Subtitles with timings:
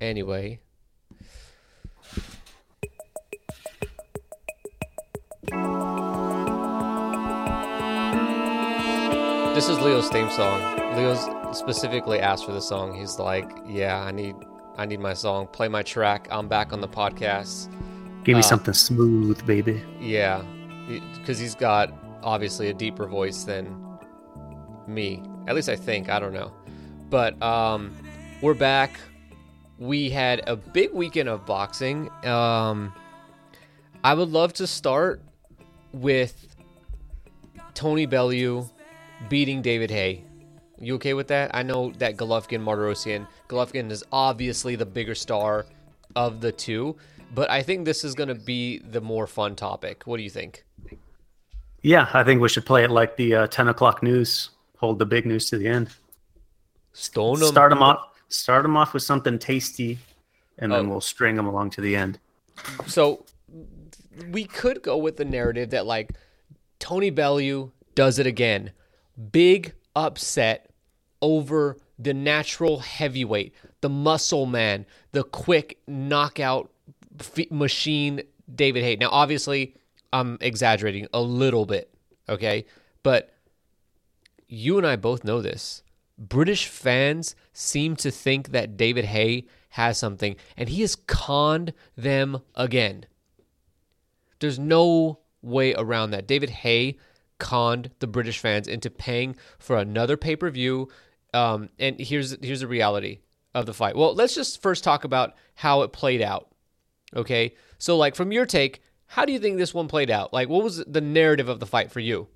[0.00, 0.60] Anyway.
[9.54, 10.60] This is Leo's theme song.
[10.96, 12.94] Leo's specifically asked for the song.
[12.94, 14.34] He's like, "Yeah, I need,
[14.76, 15.46] I need my song.
[15.46, 16.28] Play my track.
[16.30, 17.70] I'm back on the podcast.
[18.22, 19.82] Give me Uh, something smooth, baby.
[19.98, 20.42] Yeah,
[21.14, 21.90] because he's got
[22.22, 23.74] obviously a deeper voice than
[24.86, 25.22] me.
[25.48, 26.10] At least I think.
[26.10, 26.52] I don't know.
[27.08, 27.96] But um,
[28.42, 29.00] we're back.
[29.78, 32.10] We had a big weekend of boxing.
[32.24, 32.92] Um,
[34.02, 35.22] I would love to start
[35.92, 36.48] with
[37.74, 38.68] Tony Bellew
[39.28, 40.24] beating David Hay.
[40.78, 41.54] You okay with that?
[41.54, 43.26] I know that Golovkin, Martirosyan.
[43.48, 45.66] Golovkin is obviously the bigger star
[46.14, 46.96] of the two,
[47.34, 50.02] but I think this is going to be the more fun topic.
[50.04, 50.64] What do you think?
[51.82, 54.50] Yeah, I think we should play it like the uh, 10 o'clock news.
[54.78, 55.88] Hold the big news to the end.
[56.92, 57.36] Stone.
[57.38, 58.08] Start them off.
[58.28, 59.98] Start them off with something tasty,
[60.58, 60.88] and then Oh.
[60.90, 62.18] we'll string them along to the end.
[62.86, 63.24] So
[64.30, 66.12] we could go with the narrative that like
[66.78, 68.72] Tony Bellew does it again.
[69.32, 70.70] Big upset
[71.22, 76.70] over the natural heavyweight, the muscle man, the quick knockout
[77.20, 78.22] f- machine
[78.54, 78.96] David Haye.
[78.96, 79.74] Now obviously
[80.12, 81.90] I'm exaggerating a little bit,
[82.28, 82.66] okay?
[83.02, 83.32] But
[84.48, 85.82] you and I both know this.
[86.18, 92.40] British fans seem to think that David Haye has something, and he has conned them
[92.54, 93.06] again.
[94.38, 96.26] There's no way around that.
[96.26, 96.98] David Haye
[97.38, 100.88] conned the British fans into paying for another pay per view.
[101.34, 103.20] Um, and here's here's the reality
[103.54, 103.96] of the fight.
[103.96, 106.48] Well, let's just first talk about how it played out.
[107.14, 110.32] Okay, so like from your take, how do you think this one played out?
[110.32, 112.28] Like, what was the narrative of the fight for you?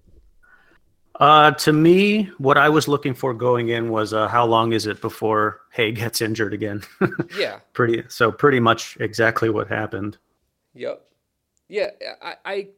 [1.21, 4.87] Uh, to me, what I was looking for going in was uh, how long is
[4.87, 6.83] it before Haye gets injured again?
[7.37, 7.61] Yeah.
[7.75, 8.03] pretty.
[8.09, 10.17] So pretty much exactly what happened.
[10.75, 11.03] Yep.
[11.69, 11.91] Yeah,
[12.23, 12.69] I, I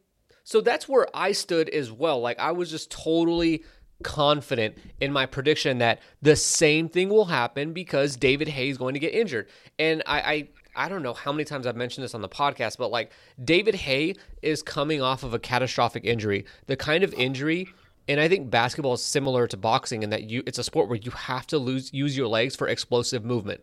[0.44, 2.20] so that's where I stood as well.
[2.20, 3.62] Like I was just totally
[4.02, 8.94] confident in my prediction that the same thing will happen because David Haye is going
[8.94, 9.48] to get injured.
[9.78, 12.76] And I, I I don't know how many times I've mentioned this on the podcast,
[12.76, 16.44] but like David Haye is coming off of a catastrophic injury.
[16.66, 17.68] The kind of injury
[18.08, 20.98] and I think basketball is similar to boxing in that you it's a sport where
[20.98, 23.60] you have to lose use your legs for explosive movement.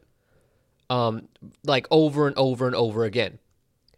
[0.89, 1.27] Um
[1.63, 3.39] like over and over and over again.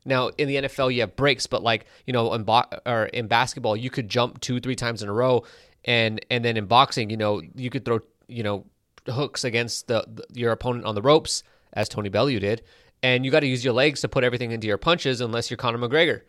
[0.04, 3.28] Now in the NFL you have breaks, but like you know in bo- or in
[3.28, 5.44] basketball you could jump two three times in a row,
[5.86, 8.66] and and then in boxing you know you could throw you know
[9.08, 12.64] hooks against the, the your opponent on the ropes as Tony Bellew did,
[13.04, 15.58] and you got to use your legs to put everything into your punches unless you're
[15.58, 16.22] Conor McGregor,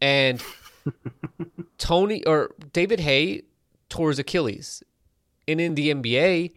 [0.00, 0.42] and
[1.78, 3.42] Tony or David Hay
[3.88, 4.82] tore his Achilles,
[5.46, 6.52] and in the NBA,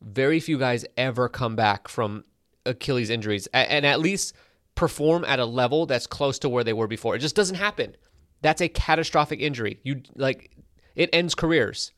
[0.00, 2.24] very few guys ever come back from
[2.64, 4.34] Achilles injuries, and at least
[4.74, 7.14] perform at a level that's close to where they were before.
[7.14, 7.96] It just doesn't happen.
[8.42, 9.80] That's a catastrophic injury.
[9.82, 10.50] You like
[10.94, 11.92] it ends careers.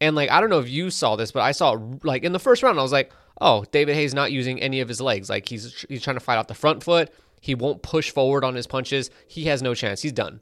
[0.00, 2.38] And like I don't know if you saw this, but I saw like in the
[2.38, 5.28] first round I was like, "Oh, David Haye's not using any of his legs.
[5.28, 7.12] Like he's he's trying to fight out the front foot.
[7.46, 9.10] He won't push forward on his punches.
[9.28, 10.02] He has no chance.
[10.02, 10.40] He's done."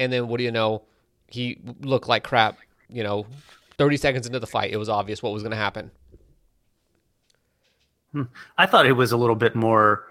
[0.00, 0.82] And then what do you know?
[1.28, 3.26] He looked like crap, you know,
[3.78, 4.72] 30 seconds into the fight.
[4.72, 5.90] It was obvious what was going to happen.
[8.58, 10.04] I thought it was a little bit more.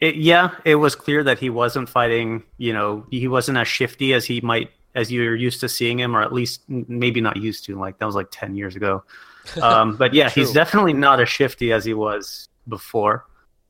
[0.00, 2.42] It, yeah, it was clear that he wasn't fighting.
[2.58, 6.14] You know, he wasn't as shifty as he might, as you're used to seeing him,
[6.14, 7.78] or at least maybe not used to.
[7.78, 9.04] Like that was like ten years ago.
[9.62, 13.26] Um, but yeah, he's definitely not as shifty as he was before.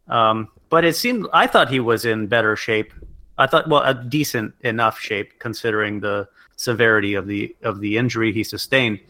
[0.09, 2.93] Um, but it seemed I thought he was in better shape.
[3.39, 8.33] I thought, well, a decent enough shape considering the severity of the of the injury
[8.33, 9.00] he sustained.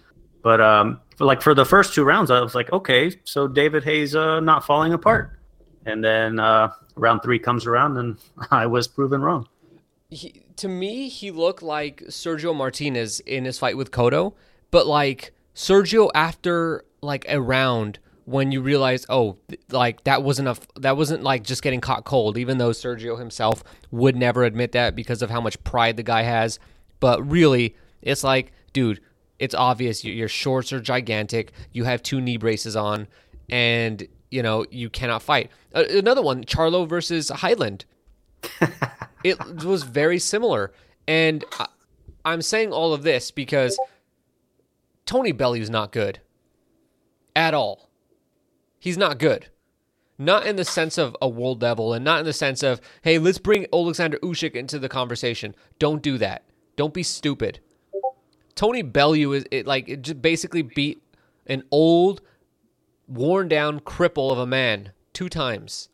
[0.42, 3.84] But um, for like for the first two rounds, I was like, okay, so David
[3.84, 5.38] Haye's uh, not falling apart.
[5.86, 8.18] And then uh, round three comes around, and
[8.50, 9.48] I was proven wrong.
[10.10, 14.34] he, to me, he looked like Sergio Martinez in his fight with Cotto,
[14.70, 19.38] but like Sergio after like a round when you realize, oh,
[19.70, 22.36] like that wasn't a that wasn't like just getting caught cold.
[22.36, 26.22] Even though Sergio himself would never admit that because of how much pride the guy
[26.22, 26.58] has,
[27.00, 29.00] but really, it's like, dude,
[29.38, 31.52] it's obvious your, shorts are gigantic.
[31.72, 33.08] You have two knee braces on,
[33.48, 35.50] and you know you cannot fight.
[35.74, 37.84] Uh, another one, Charlo versus Heiland
[39.24, 40.72] it was very similar.
[41.06, 41.66] And I,
[42.24, 43.78] I'm saying all of this because
[45.04, 46.20] Tony Bellew's not good
[47.34, 47.85] at all.
[48.78, 49.48] He's not good.
[50.18, 53.18] Not in the sense of a world devil and not in the sense of, hey,
[53.18, 55.54] let's bring Alexander Usyk into the conversation.
[55.78, 56.44] Don't do that.
[56.76, 57.60] Don't be stupid.
[58.54, 61.02] Tony Bellew is it like it just basically beat
[61.46, 62.22] an old,
[63.06, 65.90] worn down cripple of a man two times.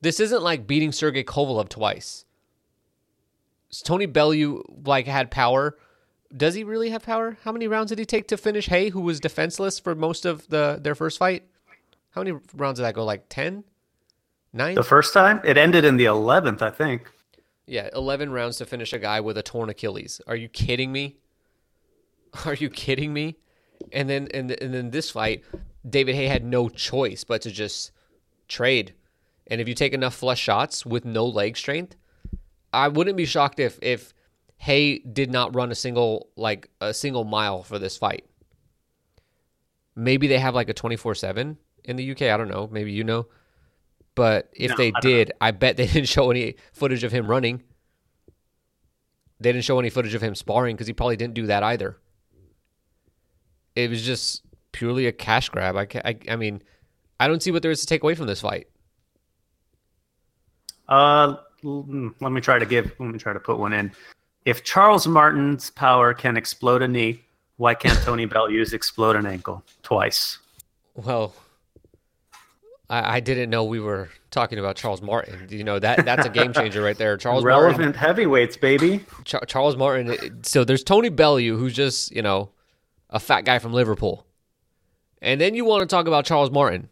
[0.00, 2.24] This isn't like beating Sergey Kovalev twice.
[3.84, 5.76] Tony Bellew like had power.
[6.36, 7.38] Does he really have power?
[7.44, 10.48] How many rounds did he take to finish Haye, who was defenseless for most of
[10.48, 11.44] the their first fight?
[12.10, 13.04] How many rounds did that go?
[13.04, 13.64] Like 10?
[14.52, 14.74] 9?
[14.74, 17.10] The first time it ended in the eleventh, I think.
[17.66, 20.20] Yeah, 11 rounds to finish a guy with a torn Achilles.
[20.26, 21.16] Are you kidding me?
[22.44, 23.36] Are you kidding me?
[23.92, 25.44] And then and, and then this fight,
[25.88, 27.92] David Haye had no choice but to just
[28.48, 28.94] trade.
[29.46, 31.96] And if you take enough flush shots with no leg strength,
[32.72, 34.12] I wouldn't be shocked if if
[34.58, 38.26] Haye did not run a single like a single mile for this fight.
[39.96, 43.26] Maybe they have like a 24/7 in the UK, I don't know, maybe you know.
[44.14, 47.26] But if No, they I did, I bet they didn't show any footage of him
[47.26, 47.62] running.
[49.40, 51.96] They didn't show any footage of him sparring because he probably didn't do that either.
[53.74, 54.42] It was just
[54.72, 55.76] purely a cash grab.
[55.76, 56.62] I, I, I mean,
[57.18, 58.66] I don't see what there is to take away from this fight.
[60.88, 62.92] Uh, let me try to give.
[62.98, 63.92] Let me try to put one in.
[64.44, 67.22] If Charles Martin's power can explode a knee,
[67.56, 70.38] why can't Tony Bellew's explode an ankle twice?
[70.94, 71.34] Well,
[72.90, 75.46] I, I didn't know we were talking about Charles Martin.
[75.48, 77.16] You know that that's a game changer right there.
[77.16, 79.04] Charles Martin, Relevant heavyweights, baby.
[79.24, 80.42] Char- Charles Martin.
[80.42, 82.50] So there's Tony Bellew, who's just you know
[83.08, 84.26] a fat guy from Liverpool,
[85.22, 86.88] and then you want to talk about Charles Martin,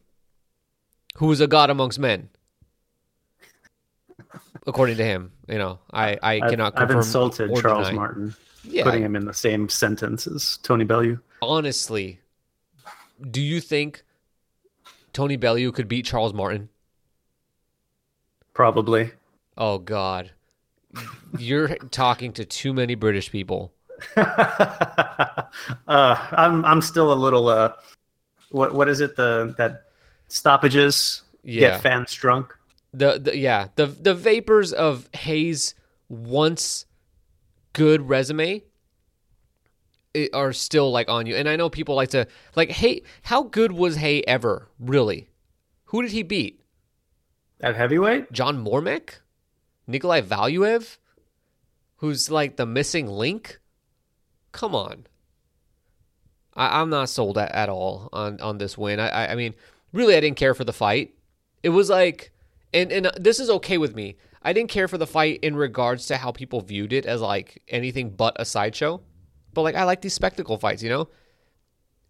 [1.16, 2.28] who is a god amongst men,
[4.66, 5.32] according to him.
[5.48, 7.98] You know, I I I've, cannot I've insulted Charles deny.
[7.98, 8.34] Martin,
[8.64, 11.18] Yeah, putting him in the same sentence as Tony Bellew.
[11.42, 12.20] honestly,
[13.30, 14.02] do you think
[15.12, 16.68] Tony Bellew could beat Charles Martin?
[18.54, 19.12] Probably.
[19.56, 20.32] Oh God,
[21.38, 23.72] you're talking to too many British people.
[24.16, 25.42] uh,
[25.88, 27.72] I'm I'm still a little uh,
[28.50, 29.84] what what is it the that
[30.28, 31.70] stoppages Yeah.
[31.70, 32.54] get fans drunk.
[32.94, 35.74] The, the yeah the the vapors of Haye's
[36.08, 36.86] once
[37.72, 38.62] good resume
[40.32, 42.26] are still like on you, and I know people like to
[42.56, 45.28] like hey how good was Haye ever really?
[45.86, 46.60] Who did he beat?
[47.60, 49.20] At heavyweight, John Mormeck,
[49.86, 50.98] Nikolai Valuev,
[51.96, 53.58] who's like the missing link.
[54.52, 55.06] Come on.
[56.54, 59.00] I, I'm not sold at, at all on, on this win.
[59.00, 59.54] I, I I mean,
[59.92, 61.14] really, I didn't care for the fight.
[61.62, 62.32] It was like,
[62.72, 64.16] and and uh, this is okay with me.
[64.42, 67.62] I didn't care for the fight in regards to how people viewed it as like
[67.68, 69.00] anything but a sideshow.
[69.58, 71.08] But like, I like these spectacle fights, you know.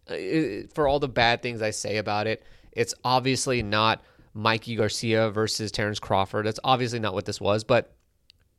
[0.07, 4.03] Uh, For all the bad things I say about it, it's obviously not
[4.35, 6.45] Mikey Garcia versus Terrence Crawford.
[6.45, 7.95] That's obviously not what this was, but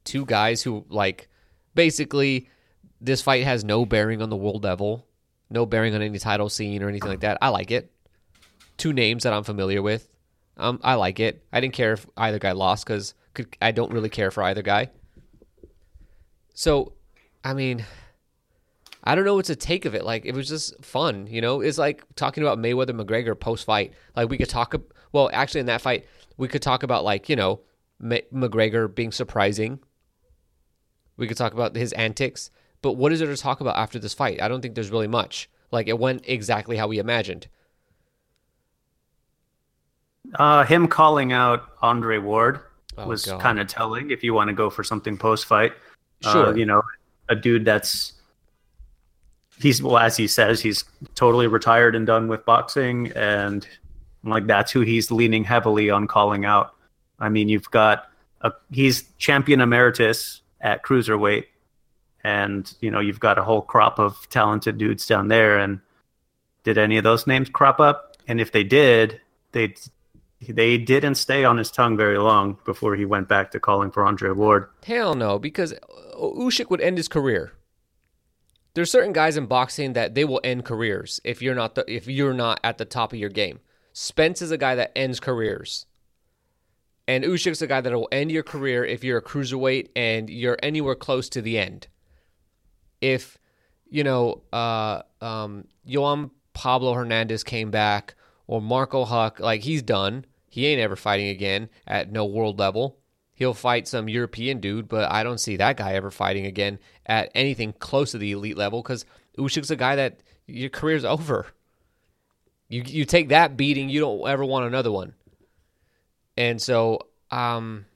[0.03, 1.29] two guys who like
[1.77, 2.49] basically
[3.01, 5.07] this fight has no bearing on the world level,
[5.51, 7.39] no bearing on any title scene or anything like that.
[7.41, 7.93] I like it.
[8.77, 10.09] Two names that I'm familiar with.
[10.57, 11.45] Um, I like it.
[11.53, 13.15] I didn't care if either guy lost because
[13.63, 14.91] I don't really care for either guy.
[16.55, 16.95] So,
[17.45, 17.85] I mean,
[19.03, 20.05] I don't know what to take of it.
[20.05, 21.61] Like it was just fun, you know.
[21.61, 23.95] It's like talking about Mayweather McGregor post fight.
[24.17, 24.75] Like we could talk.
[25.13, 26.07] Well, actually, in that fight,
[26.37, 27.61] we could talk about like you know
[28.03, 29.81] McGregor being surprising.
[31.17, 32.51] We could talk about his antics,
[32.83, 34.41] but what is there to talk about after this fight?
[34.41, 35.49] I don't think there's really much.
[35.71, 37.47] Like it went exactly how we imagined.
[40.37, 42.61] uh, him calling out Andre Ward
[42.99, 44.11] Oh, was kind of telling.
[44.11, 45.73] If you want to go for something post fight,
[46.23, 46.57] Sure.
[46.57, 46.83] you know,
[47.29, 48.15] a dude that's
[49.61, 53.67] he's well as he says he's totally retired and done with boxing, and
[54.25, 56.75] like that's who he's leaning heavily on calling out.
[57.19, 61.45] I mean, you've got a he's champion emeritus at cruiserweight,
[62.25, 65.59] and you know you've got a whole crop of talented dudes down there.
[65.59, 65.81] And
[66.65, 68.17] did any of those names crop up?
[68.27, 69.21] And if they did,
[69.53, 69.75] they
[70.49, 74.07] they didn't stay on his tongue very long before he went back to calling for
[74.07, 74.69] Andre Ward.
[74.85, 75.75] Hell no, because
[76.19, 77.53] Usyk would end his career.
[78.75, 82.07] There's certain guys in boxing that they will end careers if you're not the, if
[82.07, 83.61] you're not at the top of your game.
[83.93, 85.87] Spence is a guy that ends careers.
[87.09, 90.59] And Usyk's a guy that will end your career if you're a cruiserweight and you're
[90.63, 91.89] anywhere close to the end.
[93.01, 93.37] If
[93.91, 95.65] you know, uh, um,
[96.53, 98.15] Pablo Hernandez came back
[98.47, 100.25] or Marco Huck, like he's done.
[100.49, 103.00] He ain't ever fighting again at no world level.
[103.41, 107.31] He'll fight some European dude, but I don't see that guy ever fighting again at
[107.35, 109.07] anything close to the elite level because
[109.39, 111.47] Usyk's a guy that your career's over.
[112.69, 115.15] You you take that beating, you don't ever want another one.
[116.37, 116.99] And so,
[117.31, 117.87] um,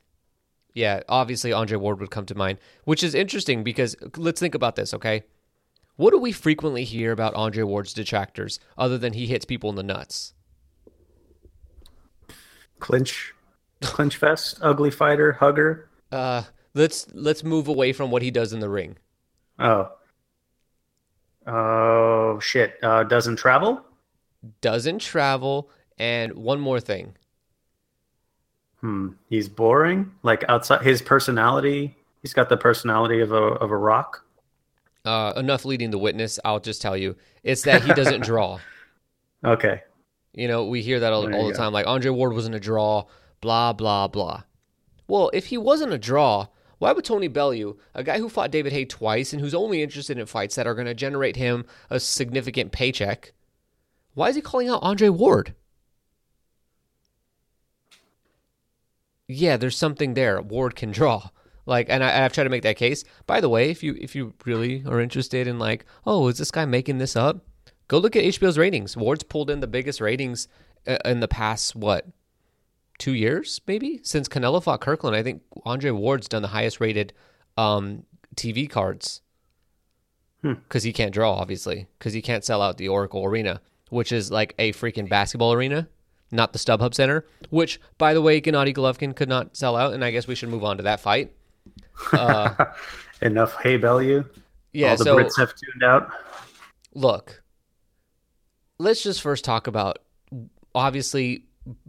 [0.72, 4.76] yeah, obviously Andre Ward would come to mind, which is interesting because let's think about
[4.76, 5.24] this, okay?
[5.96, 9.76] What do we frequently hear about Andre Ward's detractors other than he hits people in
[9.76, 10.32] the nuts?
[12.80, 13.34] Clinch,
[13.82, 15.88] clinch fest, ugly fighter, hugger.
[16.10, 16.42] Uh,
[16.74, 18.96] let's let's move away from what he does in the ring.
[19.58, 19.90] Oh.
[21.46, 22.76] Oh shit!
[22.82, 23.84] Uh, doesn't travel.
[24.60, 27.14] Doesn't travel, and one more thing.
[28.80, 29.08] Hmm.
[29.28, 30.12] He's boring.
[30.22, 34.24] Like outside his personality, he's got the personality of a of a rock.
[35.04, 36.38] Uh, enough leading the witness.
[36.44, 38.58] I'll just tell you, it's that he doesn't draw.
[39.44, 39.82] Okay.
[40.32, 41.56] You know, we hear that all, all the go.
[41.58, 41.72] time.
[41.72, 43.04] Like Andre Ward wasn't a draw.
[43.44, 44.44] Blah blah blah.
[45.06, 46.46] Well, if he wasn't a draw,
[46.78, 50.18] why would Tony Bellew, a guy who fought David Haye twice and who's only interested
[50.18, 53.34] in fights that are going to generate him a significant paycheck,
[54.14, 55.54] why is he calling out Andre Ward?
[59.28, 60.40] Yeah, there's something there.
[60.40, 61.28] Ward can draw.
[61.66, 63.04] Like, and I, I've tried to make that case.
[63.26, 66.50] By the way, if you if you really are interested in like, oh, is this
[66.50, 67.44] guy making this up?
[67.88, 68.96] Go look at HBO's ratings.
[68.96, 70.48] Ward's pulled in the biggest ratings
[70.86, 72.06] uh, in the past what
[72.98, 75.16] two years, maybe since Canelo fought Kirkland.
[75.16, 77.12] I think Andre Ward's done the highest rated
[77.56, 78.04] um,
[78.36, 79.20] TV cards
[80.42, 83.60] because he can't draw, obviously, because he can't sell out the Oracle Arena,
[83.90, 85.88] which is like a freaking basketball arena,
[86.30, 87.24] not the StubHub Center.
[87.50, 90.50] Which, by the way, Gennady Golovkin could not sell out, and I guess we should
[90.50, 91.32] move on to that fight.
[93.22, 94.24] Enough Haye Bellew.
[94.72, 96.10] Yeah, All the so Brits have tuned out.
[96.94, 97.42] look,
[98.78, 100.00] let's just first talk about
[100.74, 101.46] obviously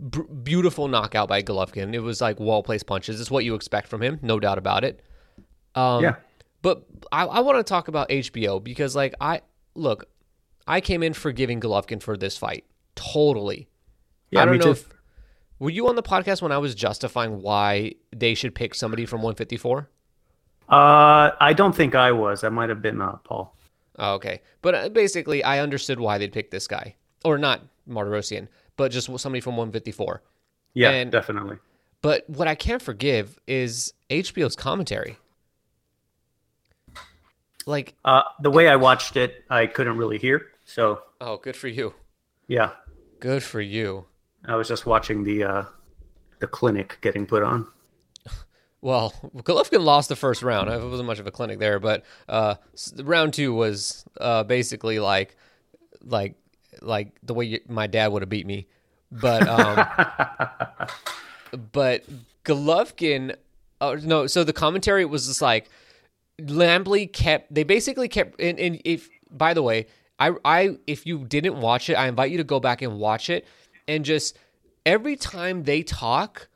[0.09, 1.93] b- beautiful knockout by Golovkin.
[1.93, 3.19] It was like well placed punches.
[3.21, 5.01] It's what you expect from him, no doubt about it.
[5.75, 6.15] Um, Yeah.
[6.61, 9.41] But I, I want to talk about HBO because, like, I
[9.75, 10.05] look,
[10.65, 12.65] I came in forgiving Golovkin for this fight
[12.95, 13.67] totally.
[14.31, 14.71] Yeah, I don't me know too.
[14.71, 14.89] if
[15.59, 19.21] were you on the podcast when I was justifying why they should pick somebody from
[19.21, 19.89] 154.
[20.67, 22.43] Uh, I don't think I was.
[22.43, 23.55] I might have been uh, Paul.
[23.99, 24.41] Oh, okay.
[24.61, 26.95] But uh, basically, I understood why they'd pick this guy.
[27.23, 30.21] Or not Martirosyan, but just somebody from 154.
[30.73, 31.57] Yeah, And- definitely.
[32.01, 35.17] But what I can't forgive is HBO's commentary.
[37.65, 40.47] Like, Uh, the way I watched it, I couldn't really hear.
[40.65, 41.93] So oh, good for you.
[42.47, 42.71] yeah,
[43.19, 44.05] Good for you.
[44.47, 45.63] I was just watching the uh,
[46.39, 47.67] the clinic getting put on.
[48.81, 50.69] Well, Golovkin lost the first round.
[50.69, 52.53] It wasn't much of a clinic there, but uh,
[53.01, 55.35] round two was uh, basically like,
[56.03, 56.35] like,
[56.81, 58.67] like the way you, my dad would have beat me.
[59.11, 60.87] But um,
[61.71, 62.03] but
[62.43, 63.35] Golovkin,
[63.81, 64.27] uh, no.
[64.27, 65.69] So the commentary was just like
[66.39, 67.53] Lampley kept.
[67.53, 68.39] They basically kept.
[68.39, 69.87] And, and if by the way,
[70.19, 73.29] I I if you didn't watch it, I invite you to go back and watch
[73.29, 73.45] it,
[73.87, 74.37] and just
[74.85, 76.47] every time they talk,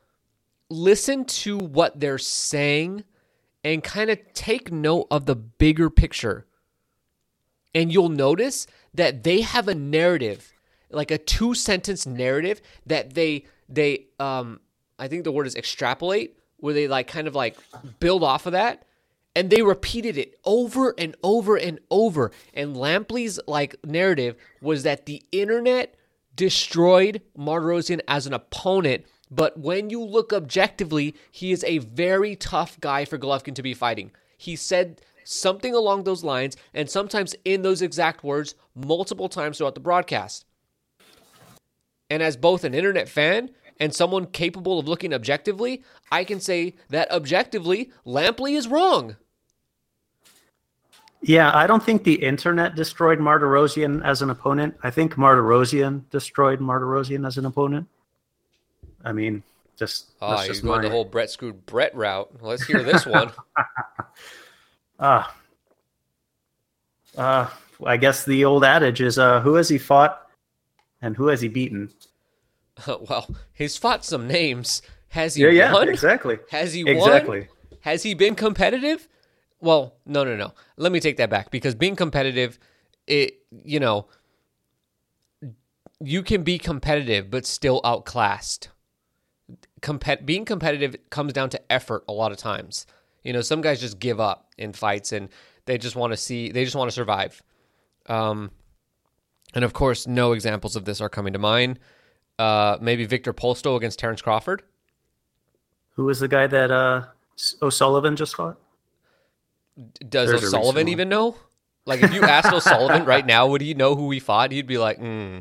[0.69, 3.03] listen to what they're saying,
[3.63, 6.45] and kind of take note of the bigger picture.
[7.75, 10.53] And you'll notice that they have a narrative,
[10.89, 14.59] like a two sentence narrative that they they um
[14.97, 17.57] I think the word is extrapolate, where they like kind of like
[17.99, 18.85] build off of that.
[19.35, 22.31] And they repeated it over and over and over.
[22.53, 25.95] And Lampley's like narrative was that the internet
[26.35, 29.05] destroyed Martirosyan as an opponent.
[29.29, 33.73] But when you look objectively, he is a very tough guy for Golovkin to be
[33.73, 34.11] fighting.
[34.37, 39.75] He said something along those lines, and sometimes in those exact words, multiple times throughout
[39.75, 40.45] the broadcast.
[42.09, 46.75] And as both an internet fan and someone capable of looking objectively, I can say
[46.89, 49.15] that objectively, Lampley is wrong.
[51.21, 54.75] Yeah, I don't think the internet destroyed Martirosyan as an opponent.
[54.83, 57.87] I think Martirosyan destroyed Martirosyan as an opponent.
[59.03, 59.43] I mean,
[59.77, 62.31] just Oh, you're just going my, the whole Brett screwed Brett route.
[62.41, 63.31] Let's hear this one.
[64.99, 65.35] Ah.
[67.17, 67.49] Uh,
[67.85, 70.27] I guess the old adage is uh, who has he fought
[71.01, 71.89] and who has he beaten?
[72.87, 74.81] well, he's fought some names.
[75.09, 75.89] Has he Yeah, yeah, won?
[75.89, 76.37] exactly.
[76.51, 76.95] Has he won?
[76.95, 77.47] Exactly.
[77.81, 79.07] Has he been competitive?
[79.61, 80.53] Well, no, no, no.
[80.77, 82.59] Let me take that back because being competitive,
[83.07, 84.07] it you know,
[85.99, 88.69] you can be competitive but still outclassed.
[89.81, 92.85] Compet- being competitive comes down to effort a lot of times.
[93.23, 95.29] You know, some guys just give up in fights and
[95.65, 97.41] they just want to see, they just want to survive.
[98.07, 98.51] Um,
[99.53, 101.79] and of course, no examples of this are coming to mind.
[102.37, 104.63] Uh, maybe Victor Postol against Terrence Crawford.
[105.95, 107.05] Who was the guy that uh,
[107.61, 108.57] O'Sullivan just fought?
[110.07, 111.35] Does There's O'Sullivan even know?
[111.85, 114.51] Like, if you asked O'Sullivan right now, would he know who he fought?
[114.51, 115.39] He'd be like, hmm,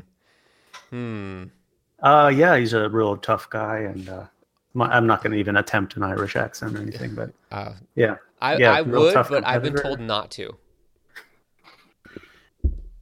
[0.90, 1.44] hmm.
[2.00, 4.24] Uh, yeah, he's a real tough guy, and uh,
[4.74, 8.16] my, I'm not going to even attempt an Irish accent or anything, but Uh, yeah,
[8.40, 10.56] I, Yeah, I would, but I've been told not to.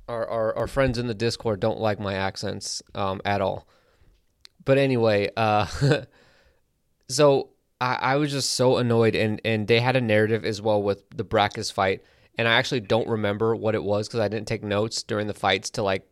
[0.08, 3.66] Our, our our friends in the Discord don't like my accents um, at all.
[4.64, 5.66] but anyway, uh,
[7.08, 10.80] so I, I was just so annoyed, and and they had a narrative as well
[10.80, 12.02] with the Brækhus fight,
[12.38, 15.35] and I actually don't remember what it was because I didn't take notes during the
[15.35, 16.08] fights to like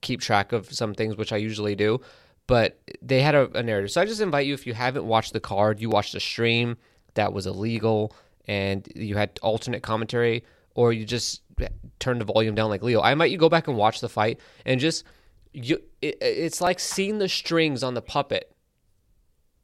[0.00, 2.00] keep track of some things, which I usually do.
[2.48, 5.34] But they had a, a narrative, so I just invite you if you haven't watched
[5.34, 6.78] the card, you watched the stream
[7.14, 11.42] that was illegal, and you had alternate commentary, or you just
[11.98, 13.00] turned the volume down like Leo.
[13.00, 15.04] I invite you go back and watch the fight and just
[15.52, 15.82] you.
[16.00, 18.54] It, it's like seeing the strings on the puppet.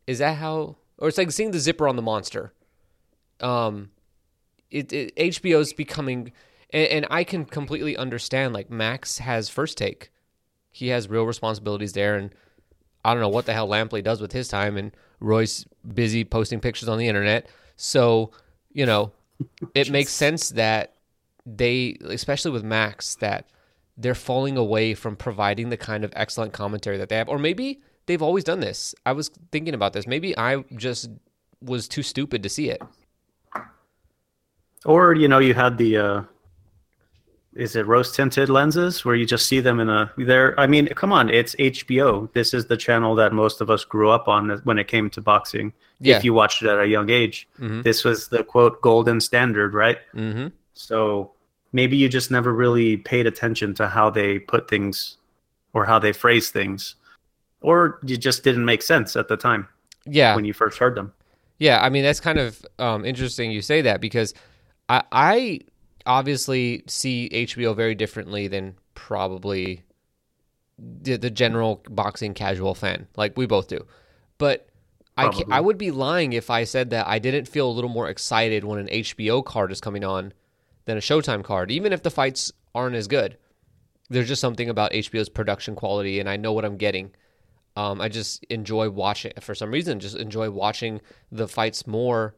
[0.07, 0.77] Is that how?
[0.99, 2.53] Or it's like seeing the zipper on the monster.
[3.41, 3.91] Um,
[4.71, 6.33] it, it HBO's becoming,
[6.71, 8.53] and, and I can completely understand.
[8.53, 10.11] Like Max has first take,
[10.71, 12.35] he has real responsibilities there, and
[13.05, 16.61] I don't know what the hell Lampley does with his time, and Roy's busy posting
[16.61, 17.49] pictures on the internet.
[17.77, 18.31] So
[18.73, 19.13] you know,
[19.75, 20.95] it makes sense that
[21.47, 23.49] they, especially with Max, that
[23.97, 27.81] they're falling away from providing the kind of excellent commentary that they have, or maybe
[28.07, 28.95] they've always done this.
[29.07, 30.07] I was thinking about this.
[30.07, 31.11] Maybe I just
[31.61, 32.83] was too stupid to see it.
[34.85, 36.23] Or you know, you had the uh,
[37.57, 40.59] is it rose tinted lenses where you just see them in a there.
[40.59, 42.33] I mean, come on, it's HBO.
[42.33, 45.21] This is the channel that most of us grew up on when it came to
[45.21, 45.73] boxing.
[46.01, 46.17] Yeah.
[46.17, 47.83] If you watched it at a young age, Mhm.
[47.85, 49.99] this was the quote golden standard, right?
[50.15, 50.49] Mm-hmm.
[50.73, 51.33] So
[51.73, 55.17] maybe you just never really paid attention to how they put things
[55.73, 56.97] or how they phrase things,
[57.61, 59.67] or you just didn't make sense at the time
[60.07, 61.13] Yeah, when you first heard them.
[61.59, 64.35] Yeah, I mean that's kind of um, interesting you say that because
[64.89, 65.61] I, I
[66.07, 69.83] obviously see HBO very differently than probably
[70.79, 73.87] the, the general boxing casual fan, like we both do.
[74.39, 74.69] But
[75.17, 75.31] I.
[75.51, 78.65] I would be lying if I said that I didn't feel a little more excited
[78.65, 80.33] when an HBO card is coming on
[80.87, 83.39] than a Showtime card, even if the fights aren't as good.
[84.11, 87.13] There's just something about HBO's production quality, and I know what I'm getting.
[87.77, 89.99] Um, I just enjoy watching for some reason.
[89.99, 91.01] Just enjoy watching
[91.33, 92.35] the fights more,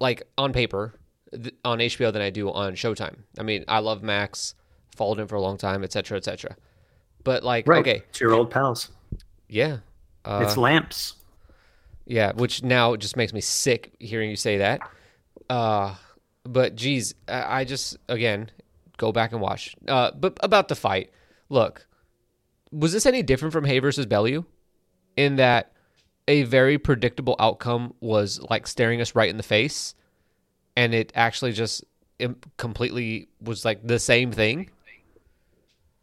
[0.00, 0.99] like on paper,
[1.32, 3.16] th- on HBO than I do on Showtime.
[3.38, 4.54] I mean, I love Max,
[4.96, 6.56] followed him for a long time, etc., etc.
[7.24, 7.80] But like, Right.
[7.80, 8.88] okay, It's your old pals.
[9.48, 9.78] yeah,
[10.24, 11.14] uh, it's lamps.
[12.06, 14.80] yeah, which now just makes me sick hearing you say that.
[15.48, 15.94] Uh,
[16.44, 18.50] but geez, I, I just again
[18.96, 19.74] go back and watch.
[19.88, 21.10] Uh, but about the fight,
[21.48, 21.86] look,
[22.70, 24.44] was this any different from Haye versus Bellew?
[25.16, 25.72] In that
[26.28, 29.94] a very predictable outcome was like staring us right in the face,
[30.80, 31.84] and it actually just
[32.18, 34.70] im- completely was like the same thing.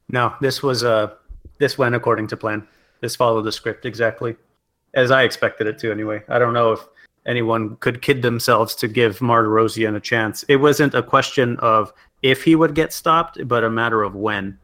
[0.10, 1.14] No, this was uh
[1.58, 2.68] this went according to plan.
[3.02, 4.36] This followed the script exactly
[4.94, 6.22] as I expected it to anyway.
[6.30, 6.82] I don't know if
[7.26, 10.44] anyone could kid themselves to give Martirosyan a chance.
[10.44, 14.60] It wasn't a question of if he would get stopped, but a matter of when.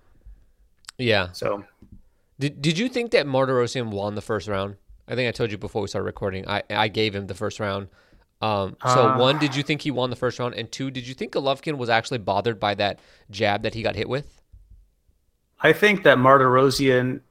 [0.99, 1.31] Yeah.
[1.31, 1.65] So
[2.39, 4.75] Did Did you think that Martirosyan won the first round?
[5.07, 6.47] I think I told you before we started recording.
[6.47, 7.87] I I gave him the first round.
[8.43, 9.17] Um, so Uh.
[9.17, 10.53] one, did you think he won the first round?
[10.55, 12.99] And two, did you think Golovkin was actually bothered by that
[13.31, 14.41] jab that he got hit with?
[15.61, 17.21] I think that Martirosyan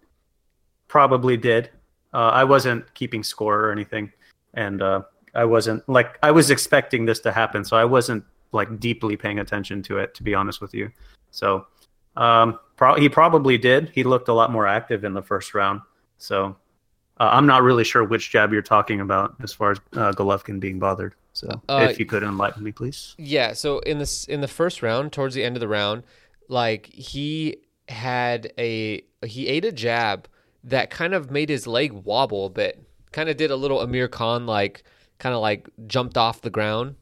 [0.89, 1.69] probably did.
[2.15, 4.11] Uh, I wasn't keeping score or anything,
[4.55, 5.03] and uh,
[5.35, 9.39] I wasn't like I was expecting this to happen, so I wasn't like deeply paying
[9.39, 10.91] attention to it, to be honest with you.
[11.31, 11.67] So
[12.17, 13.91] um, pro- he probably did.
[13.95, 15.83] He looked a lot more active in the first round.
[16.17, 16.57] So
[17.23, 20.59] uh, I'm not really sure which jab you're talking about as far as uh, Golovkin
[20.59, 21.15] being bothered.
[21.33, 23.15] So Uh, if you could enlighten me, please.
[23.17, 23.53] Yeah.
[23.53, 26.03] So in this in the first round, towards the end of the round,
[26.49, 27.59] like he
[27.89, 30.27] had a he ate a jab
[30.65, 32.83] that kind of made his leg wobble a bit.
[33.13, 34.83] Kind of did a little Amir Khan like
[35.19, 36.97] kind of like jumped off the ground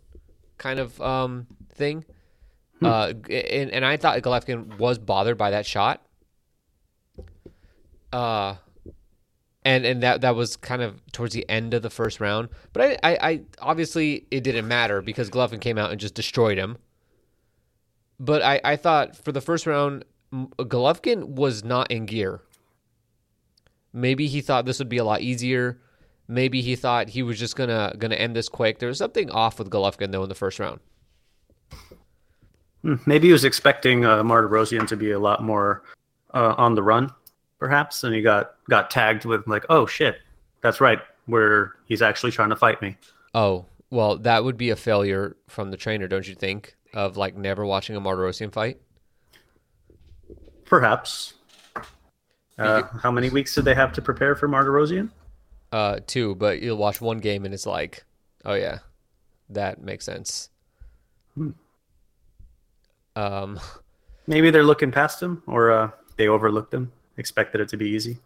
[0.59, 2.05] kind of um thing.
[2.83, 6.03] Uh, and, and I thought Golovkin was bothered by that shot.
[8.13, 8.57] Uh,
[9.65, 12.49] and and that that was kind of towards the end of the first round.
[12.73, 16.59] But I, I, I obviously it didn't matter because Golovkin came out and just destroyed
[16.59, 16.79] him.
[18.19, 22.43] But I, I thought for the first round, Golovkin was not in gear.
[23.93, 25.81] Maybe he thought this would be a lot easier.
[26.29, 28.79] Maybe he thought he was just gonna gonna end this quick.
[28.79, 30.81] There was something off with Golovkin though in the first round.
[32.83, 35.83] Hmm, Maybe he was expecting uh, Martirosyan to be a lot more
[36.33, 37.11] uh, on the run,
[37.61, 40.17] perhaps, and he got got tagged with like, "Oh shit,
[40.63, 42.97] that's right, where he's actually trying to fight me."
[43.35, 46.75] Oh well, that would be a failure from the trainer, don't you think?
[46.93, 48.81] Of like never watching a Martirosyan fight.
[50.65, 51.35] Perhaps.
[52.59, 55.11] Uh, how many weeks did they have to prepare for Martirosyan?
[55.73, 58.05] Uh, two, but you'll watch one game and it's like,
[58.45, 58.79] oh yeah,
[59.49, 60.51] that makes sense.
[61.35, 61.51] Hmm.
[63.17, 63.61] Um,
[64.27, 68.19] Maybe they're looking past him, or uh, they overlooked him, expected it to be easy.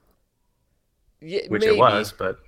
[1.21, 2.39] Yeah, which maybe, it was, but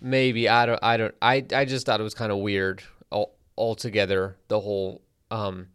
[0.00, 0.80] Maybe I don't.
[0.82, 1.14] I don't.
[1.20, 4.36] I I just thought it was kind of weird all, altogether.
[4.48, 5.68] The whole um,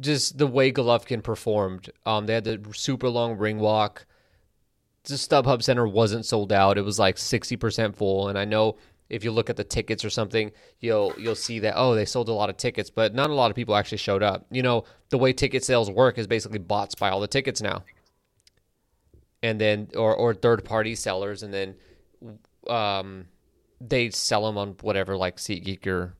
[0.00, 1.90] just the way Golovkin performed.
[2.06, 4.06] Um, they had the super long ring walk.
[5.04, 6.78] The StubHub Center wasn't sold out.
[6.78, 8.78] It was like sixty percent full, and I know
[9.10, 10.50] if you look at the tickets or something,
[10.80, 13.50] you'll you'll see that oh they sold a lot of tickets, but not a lot
[13.50, 14.46] of people actually showed up.
[14.50, 17.84] You know the way ticket sales work is basically bots buy all the tickets now,
[19.46, 21.76] and then or or third party sellers, and then
[22.68, 23.26] um
[23.80, 26.14] they sell them on whatever like SeatGeek or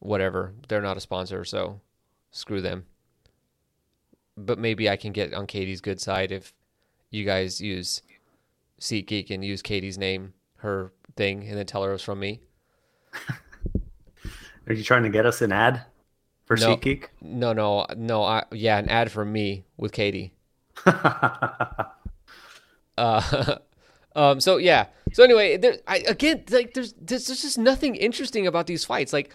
[0.00, 0.54] whatever.
[0.68, 1.80] They're not a sponsor, so
[2.32, 2.86] screw them.
[4.36, 6.52] But maybe I can get on Katie's good side if
[7.10, 8.02] you guys use
[8.80, 12.40] SeatGeek and use Katie's name, her thing, and then tell her it was from me.
[14.66, 15.82] are you trying to get us an ad
[16.46, 16.76] for No.
[16.76, 17.06] SeatGeek?
[17.20, 18.22] No, no, no.
[18.22, 20.32] I, yeah, an ad for me with Katie.
[22.98, 23.58] Uh,
[24.16, 24.40] um.
[24.40, 24.86] So yeah.
[25.12, 25.76] So anyway, there.
[25.86, 29.12] I again like there's there's there's just nothing interesting about these fights.
[29.12, 29.34] Like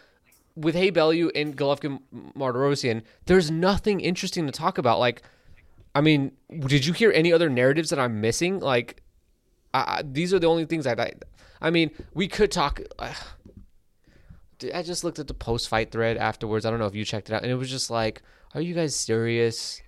[0.55, 1.99] with Haye Bellew and Golovkin
[2.37, 4.99] Martirosyan, there's nothing interesting to talk about.
[4.99, 5.23] Like,
[5.95, 6.31] I mean,
[6.67, 8.59] did you hear any other narratives that I'm missing?
[8.59, 9.01] Like,
[9.73, 11.11] I, I- these are the only things I.
[11.61, 12.81] I mean, we could talk.
[12.99, 13.13] Uh,
[14.73, 16.65] I just looked at the post fight thread afterwards.
[16.65, 18.21] I don't know if you checked it out, and it was just like,
[18.53, 19.81] are you guys serious?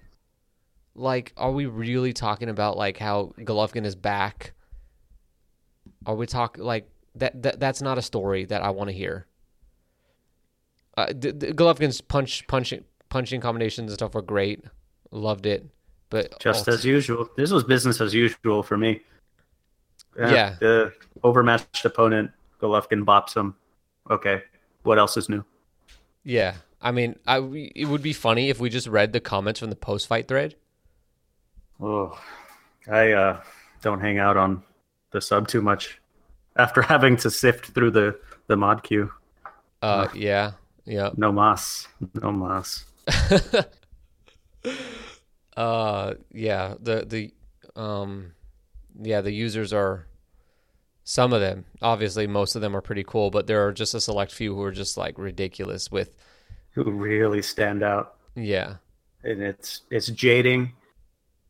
[0.95, 4.53] Like, are we really talking about like how Golovkin is back?
[6.05, 7.59] Are we talking like that, that?
[7.59, 9.25] That's not a story that I want to hear.
[10.97, 14.63] Uh, the, the Golovkin's punch, punching, punching combinations and stuff were great.
[15.11, 15.65] Loved it,
[16.09, 17.29] but Just also- as usual.
[17.35, 19.01] This was business as usual for me.
[20.17, 20.55] Yeah.
[20.61, 22.31] The overmatched opponent,
[22.61, 23.55] Golovkin bops him.
[24.09, 24.43] Okay.
[24.83, 25.43] What else is new?
[26.23, 26.55] yeah.
[26.81, 27.39] I mean, I
[27.73, 30.55] it would be funny if we just read the comments from the post fight thread.
[31.81, 32.19] Oh,
[32.89, 33.41] I uh,
[33.81, 34.63] don't hang out on
[35.11, 35.99] the sub too much
[36.55, 39.11] after having to sift through the, the mod queue.
[39.81, 40.53] Uh, yeah,
[40.85, 41.09] yeah.
[41.17, 41.87] No mas.
[42.13, 42.85] No mas.
[45.57, 46.73] Uh, yeah.
[46.79, 47.33] The the
[47.81, 48.33] um,
[49.01, 49.21] yeah.
[49.21, 50.05] The users are
[51.05, 51.63] some of them.
[51.81, 54.61] Obviously, most of them are pretty cool, but there are just a select few who
[54.63, 55.89] are just like ridiculous.
[55.89, 56.11] With
[56.71, 58.15] Who really stand out.
[58.35, 58.75] yeah,
[59.23, 60.73] and it's it's jading.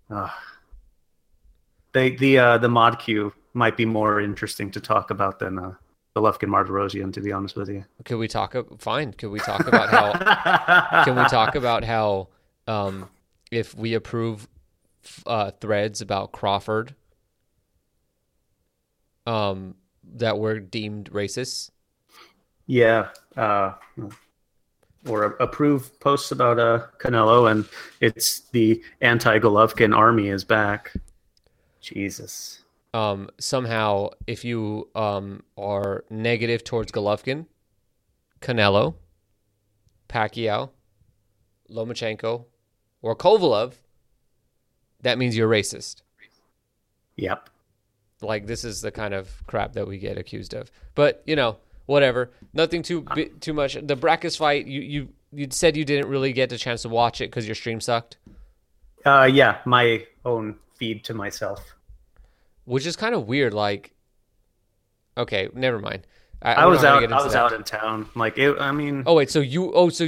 [0.09, 0.29] Uh,
[1.93, 5.73] they the uh, the mod queue might be more interesting to talk about than uh,
[6.13, 7.85] the Golovkin Martirosyan, to be honest with you.
[8.03, 8.55] could we talk?
[8.79, 9.13] Fine.
[9.13, 11.03] Could we talk about how?
[11.05, 12.29] can we talk about how
[12.67, 13.09] um,
[13.51, 14.47] if we approve
[15.25, 16.95] uh, threads about Crawford,
[19.25, 19.75] um,
[20.15, 21.71] that were deemed racist?
[22.67, 23.73] Yeah, uh,
[25.07, 27.65] or approve posts about uh, Canelo, and
[28.01, 30.93] it's the anti-Golovkin army is back.
[31.81, 32.63] Jesus.
[32.95, 37.45] um, somehow if you um, are negative towards Golovkin,
[38.39, 38.95] Canelo,
[40.07, 40.69] Pacquiao,
[41.69, 42.45] Lomachenko,
[43.01, 43.73] or Kovalev,
[45.01, 46.03] that means you're racist.
[47.17, 47.49] Yep.
[48.21, 50.71] Like this is the kind of crap that we get accused of.
[50.95, 52.31] But you know, whatever.
[52.53, 53.05] Nothing too
[53.39, 53.73] too much.
[53.75, 57.21] The Brækhus fight, you you you said you didn't really get the chance to watch
[57.21, 58.17] it because your stream sucked,
[59.05, 61.75] Uh, yeah, my own feed to myself.
[62.65, 63.53] which is kind of weird.
[63.53, 63.93] Like,
[65.17, 66.05] okay, never mind.
[66.41, 67.11] I we're was out.
[67.11, 67.41] I was that.
[67.41, 68.09] out in town.
[68.15, 68.57] Like it.
[68.59, 70.07] I mean, Oh wait, so you oh so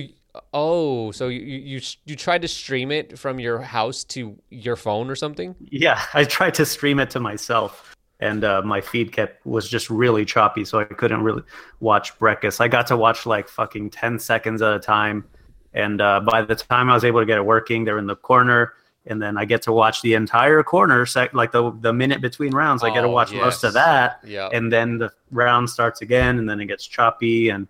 [0.53, 5.09] oh so you you you tried to stream it from your house to your phone
[5.09, 5.55] or something?
[5.59, 9.89] Yeah, I tried to stream it to myself, and uh, my feed kept was just
[9.89, 11.43] really choppy, so I couldn't really
[11.79, 12.59] watch Brækhus.
[12.59, 15.25] I got to watch like fucking ten seconds at a time,
[15.73, 18.15] and uh, by the time I was able to get it working, they're in the
[18.15, 18.73] corner,
[19.05, 22.53] and then I get to watch the entire corner, sec- like the the minute between
[22.53, 22.83] rounds.
[22.83, 24.49] I get to Oh, watch most of that, Yeah.
[24.51, 27.67] and then the round starts again, and then it gets choppy, and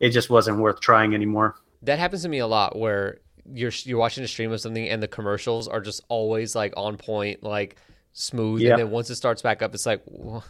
[0.00, 1.56] it just wasn't worth trying anymore.
[1.82, 3.18] That happens to me a lot where
[3.52, 6.96] you're you're watching a stream of something and the commercials are just always like on
[6.96, 7.76] point, like
[8.14, 8.70] smooth, Yeah.
[8.70, 10.42] and then once it starts back up, it's like, wh-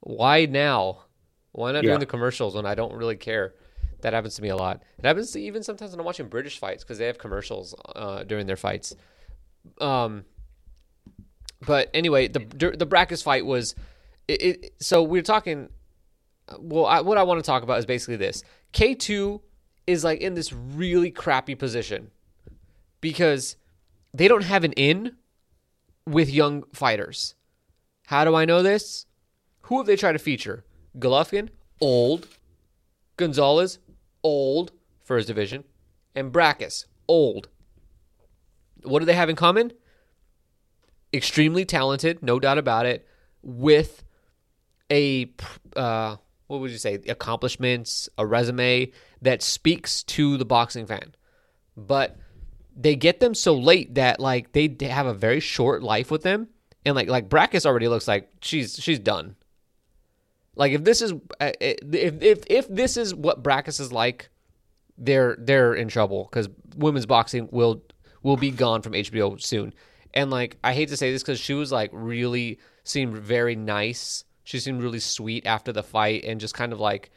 [0.00, 1.02] why now?
[1.52, 1.90] Why not Yeah.
[1.90, 3.54] doing the commercials when I don't really care?
[4.02, 4.82] That happens to me a lot.
[4.98, 8.22] It happens to even sometimes when I'm watching British fights because they have commercials uh,
[8.24, 8.94] during their fights.
[9.80, 10.24] Um,
[11.66, 13.74] but anyway, the the Brækhus fight was
[14.28, 14.74] it, it.
[14.80, 15.70] So we are talking.
[16.60, 19.40] Well, I, what I want to talk about is basically this: K two
[19.86, 22.10] is like in this really crappy position
[23.00, 23.56] because
[24.12, 25.16] they don't have an in
[26.06, 27.34] with young fighters.
[28.06, 29.06] How do I know this?
[29.62, 30.64] Who have they tried to feature?
[30.98, 31.48] Golovkin,
[31.80, 32.28] old.
[33.16, 33.78] Gonzalez,
[34.22, 35.64] old, first division.
[36.14, 37.48] And Brækhus, old.
[38.82, 39.72] What do they have in common?
[41.12, 43.06] Extremely talented, no doubt about it.
[43.42, 44.02] with
[44.90, 45.32] a
[45.74, 46.16] uh,
[46.46, 48.92] what would you say accomplishments, a resume
[49.22, 51.14] that speaks to the boxing fan,
[51.76, 52.16] but
[52.76, 56.48] they get them so late that like they have a very short life with them,
[56.84, 59.36] and like like Brækhus already looks like she's she's done.
[60.54, 64.28] Like if this is uh, if if if this is what Brækhus is like,
[64.98, 67.82] they're they're in trouble because women's boxing will
[68.22, 69.72] will be gone from HBO soon.
[70.12, 74.24] And like I hate to say this because she was like really seemed very nice.
[74.44, 77.10] She seemed really sweet after the fight and just kind of like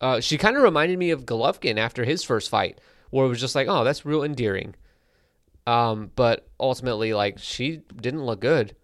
[0.00, 3.40] uh, she kind of reminded me of Golovkin after his first fight, where it was
[3.40, 4.74] just like, oh, that's real endearing.
[5.66, 8.76] Um, but ultimately, like she didn't look good.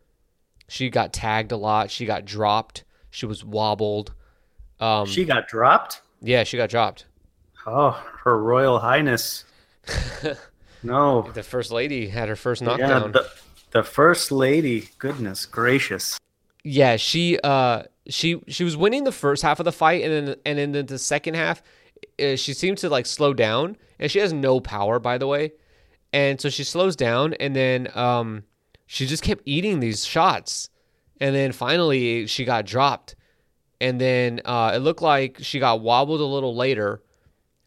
[0.68, 1.90] She got tagged a lot.
[1.90, 2.84] She got dropped.
[3.10, 4.14] She was wobbled.
[4.80, 6.00] Um, she got dropped.
[6.20, 7.06] Yeah, she got dropped.
[7.66, 7.90] Oh,
[8.24, 9.44] her Royal Highness.
[10.82, 13.02] no, the first lady had her first knockdown.
[13.02, 13.30] Yeah, the,
[13.70, 14.88] the first lady.
[14.98, 16.18] Goodness gracious.
[16.64, 20.36] Yeah, she uh she she was winning the first half of the fight, and then
[20.44, 21.62] and then the second half,
[22.20, 25.52] uh, she seemed to like slow down, and she has no power, by the way,
[26.12, 28.42] and so she slows down, and then um
[28.86, 30.68] she just kept eating these shots,
[31.20, 33.14] and then finally she got dropped,
[33.80, 37.02] and then uh, it looked like she got wobbled a little later,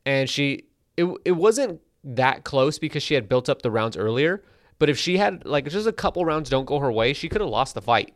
[0.05, 0.65] and she
[0.97, 4.43] it it wasn't that close because she had built up the rounds earlier,
[4.77, 7.41] but if she had like just a couple rounds don't go her way, she could
[7.41, 8.13] have lost the fight.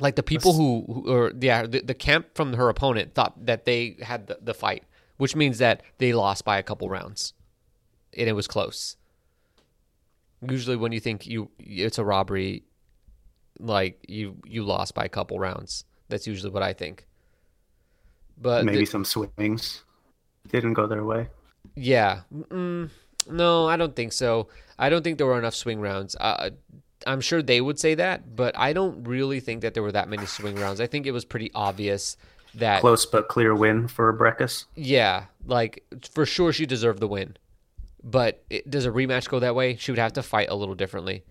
[0.00, 3.64] Like the people who, who or yeah, the, the camp from her opponent thought that
[3.64, 4.84] they had the, the fight,
[5.18, 7.34] which means that they lost by a couple rounds,
[8.16, 8.96] and it was close.
[10.40, 12.64] Usually, when you think you it's a robbery,
[13.58, 15.84] like you you lost by a couple rounds.
[16.08, 17.06] That's usually what I think.
[18.40, 19.82] But maybe the, some swings
[20.50, 21.28] didn't go their way.
[21.74, 22.20] Yeah.
[22.32, 22.90] Mm,
[23.28, 24.48] no, I don't think so.
[24.78, 26.16] I don't think there were enough swing rounds.
[26.18, 26.50] Uh,
[27.06, 30.08] I'm sure they would say that, but I don't really think that there were that
[30.08, 30.80] many swing rounds.
[30.80, 32.16] I think it was pretty obvious
[32.54, 34.64] that close but clear win for Brækhus.
[34.74, 37.36] Yeah, like for sure she deserved the win.
[38.02, 39.76] But it, does a rematch go that way?
[39.76, 41.24] She would have to fight a little differently.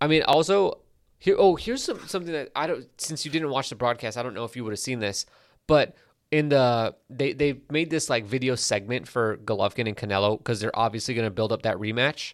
[0.00, 0.78] I mean, also
[1.18, 1.36] here.
[1.38, 2.86] Oh, here's some, something that I don't.
[3.00, 5.26] Since you didn't watch the broadcast, I don't know if you would have seen this,
[5.66, 5.94] but
[6.32, 10.76] in the they they made this like video segment for Golovkin and Canelo because they're
[10.76, 12.32] obviously going to build up that rematch.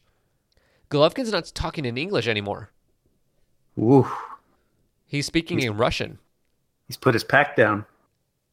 [0.90, 2.70] Golovkin's not talking in English anymore.
[3.78, 4.10] Ooh.
[5.06, 6.18] He's speaking he's, in Russian.
[6.88, 7.84] He's put his pack down.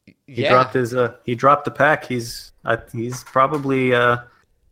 [0.04, 0.50] He yeah.
[0.50, 2.04] dropped his uh he dropped the pack.
[2.04, 4.18] He's uh, he's probably uh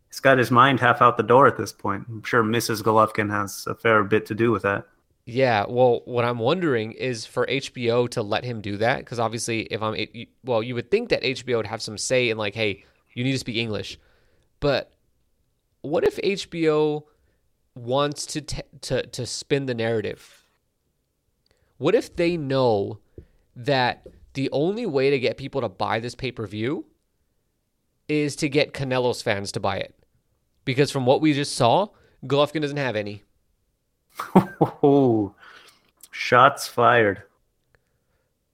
[0.07, 2.05] he's got his mind half out the door at this point.
[2.07, 2.81] I'm sure Mrs.
[2.81, 4.85] Golovkin has a fair bit to do with that.
[5.25, 9.61] Yeah, well, what I'm wondering is for HBO to let him do that because obviously,
[9.63, 9.95] if I'm
[10.43, 13.31] well, you would think that HBO would have some say in like, hey, you need
[13.31, 13.97] to speak English,
[14.59, 14.91] but
[15.81, 17.03] what if HBO
[17.73, 20.43] wants to t- to to spin the narrative?
[21.77, 22.99] What if they know
[23.55, 26.85] that the only way to get people to buy this pay per view
[28.07, 29.95] is to get Canelo's fans to buy it?
[30.65, 31.87] Because from what we just saw,
[32.25, 33.23] Golovkin doesn't have any.
[34.81, 35.33] Oh,
[36.11, 37.23] shots fired.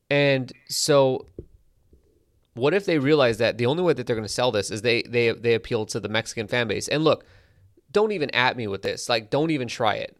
[0.10, 1.26] And so,
[2.54, 4.82] what if they realize that the only way that they're going to sell this is
[4.82, 6.88] they they they appeal to the Mexican fan base?
[6.88, 7.26] And look,
[7.92, 9.08] don't even at me with this.
[9.08, 10.18] Like, don't even try it.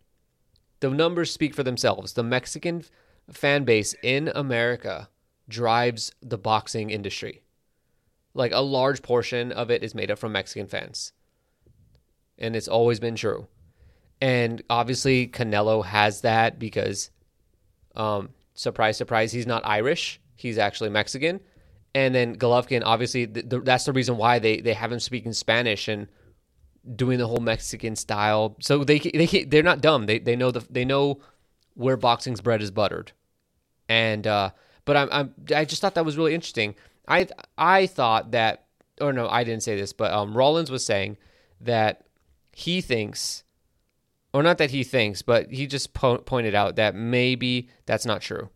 [0.80, 2.14] The numbers speak for themselves.
[2.14, 2.84] The Mexican
[3.32, 5.10] fan base in America
[5.48, 7.44] drives the boxing industry.
[8.34, 11.14] Like a large portion of it is made up from Mexican fans.
[12.38, 13.48] And it's always been true.
[14.22, 17.10] And obviously, Canelo has that because,
[17.96, 20.20] um, surprise, surprise, he's not Irish.
[20.36, 21.42] He's actually Mexican.
[21.94, 25.34] And then Golovkin, obviously, th- th- that's the reason why they, they have him speaking
[25.34, 26.08] Spanish and
[26.96, 28.56] doing the whole Mexican style.
[28.60, 30.06] So they they they're not dumb.
[30.06, 31.20] They they know the they know
[31.74, 33.12] where boxing's bread is buttered.
[33.90, 34.52] And uh,
[34.86, 36.76] but I'm, I'm I just thought that was really interesting.
[37.08, 38.66] I I thought that
[39.00, 41.18] or no, I didn't say this, but um, Rollins was saying
[41.60, 42.06] that
[42.52, 43.44] he thinks
[44.34, 48.22] or not that he thinks, but he just po- pointed out that maybe that's not
[48.22, 48.50] true,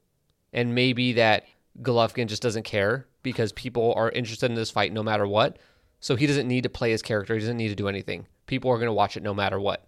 [0.53, 1.45] and maybe that
[1.81, 5.57] Golovkin just doesn't care because people are interested in this fight no matter what.
[5.99, 7.33] So he doesn't need to play his character.
[7.33, 8.27] He doesn't need to do anything.
[8.45, 9.87] People are going to watch it no matter what.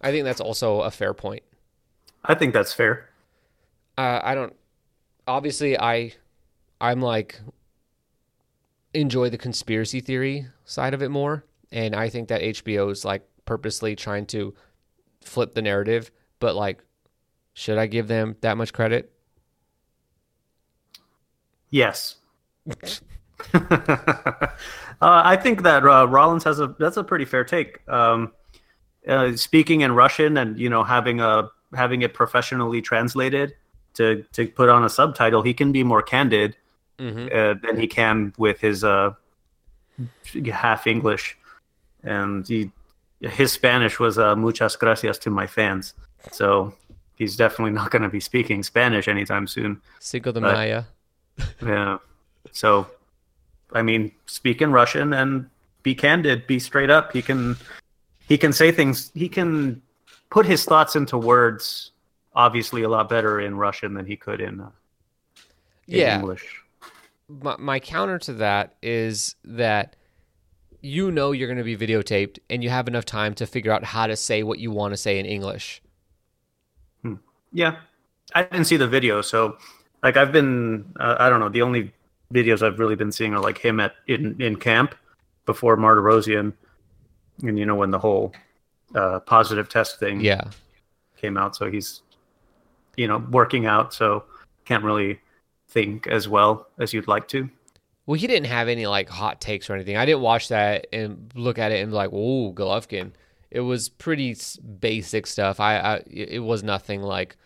[0.00, 1.42] I think that's also a fair point.
[2.24, 3.08] I think that's fair.
[4.00, 4.56] Uh, I don't.
[5.28, 6.14] Obviously, I,
[6.80, 7.38] I'm like
[8.94, 13.28] enjoy the conspiracy theory side of it more, and I think that HBO is like
[13.44, 14.54] purposely trying to
[15.20, 16.82] flip the narrative, but like,
[17.52, 19.12] should I give them that much credit?
[21.68, 22.16] Yes.
[23.52, 23.60] uh,
[25.02, 27.86] I think that uh, Rollins has a that's a pretty fair take.
[27.86, 28.32] Um,
[29.06, 33.56] uh, speaking in Russian and you know having a having it professionally translated
[33.94, 36.56] to to put on a subtitle, he can be more candid
[36.98, 39.12] hmm uh, than he can with his uh,
[40.52, 41.36] half English,
[42.02, 42.70] and he
[43.20, 45.94] his Spanish was uh, muchas gracias to my fans.
[46.32, 46.74] So
[47.16, 49.80] he's definitely not going to be speaking Spanish anytime soon.
[49.98, 50.84] Cinco de But- Mayo.
[51.62, 51.98] Yeah.
[52.52, 52.86] So,
[53.72, 55.48] I mean, speak in Russian and
[55.82, 57.12] be candid, be straight up.
[57.12, 57.56] He can
[58.28, 59.10] he can say things.
[59.14, 59.80] He can
[60.30, 61.92] put his thoughts into words.
[62.34, 64.70] Obviously, a lot better in Russian than he could in, uh,
[65.88, 66.16] in Yeah.
[66.16, 66.62] English.
[67.28, 69.96] my, my counter to that is that
[70.80, 73.84] you know you're going to be videotaped and you have enough time to figure out
[73.84, 75.82] how to say what you want to say in English.
[77.52, 77.76] Yeah,
[78.32, 79.58] I didn't see the video, so
[80.04, 81.48] like I've been, uh, I don't know.
[81.48, 81.92] The only
[82.32, 84.94] videos I've really been seeing are like him at in in camp
[85.46, 86.52] before Martirosyan,
[87.42, 88.32] and you know when the whole
[88.94, 90.44] uh, positive test thing Yeah.
[91.16, 91.56] came out.
[91.56, 92.02] So he's,
[92.96, 93.94] you know, working out.
[93.94, 94.24] So
[94.64, 95.20] can't really
[95.68, 97.48] think as well as you'd like to.
[98.06, 99.96] Well, he didn't have any like hot takes or anything.
[99.96, 103.12] I didn't watch that and look at it and be like, "Oh, Golovkin."
[103.50, 104.36] It was pretty
[104.80, 105.60] basic stuff.
[105.60, 107.36] I, I it was nothing like,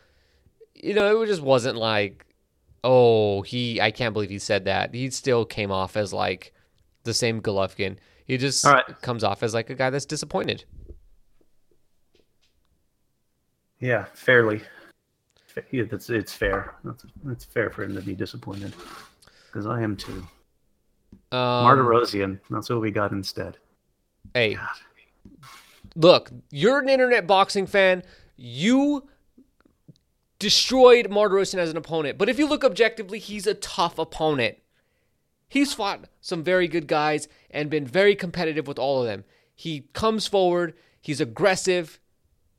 [0.74, 2.26] you know, it just wasn't like,
[2.83, 3.80] oh, he.
[3.80, 4.94] I can't believe he said that.
[4.94, 6.52] He still came off as like
[7.04, 7.96] the same Golovkin.
[8.26, 8.85] He just right.
[9.02, 10.64] comes off as like a guy that's disappointed.
[13.80, 14.62] Yeah, fairly.
[15.70, 16.74] Yeah, that's it's fair.
[16.84, 18.74] That's it's fair for him to be disappointed
[19.46, 20.26] because I am too.
[21.30, 22.40] Um, Martirosyan.
[22.50, 23.58] That's what we got instead.
[24.34, 24.58] Hey,
[25.94, 28.02] look, you're an internet boxing fan.
[28.36, 29.08] You
[30.38, 32.18] destroyed Martirosyan as an opponent.
[32.18, 34.58] But if you look objectively, he's a tough opponent.
[35.48, 39.24] He's fought some very good guys and been very competitive with all of them.
[39.54, 40.74] He comes forward.
[41.00, 42.00] He's aggressive.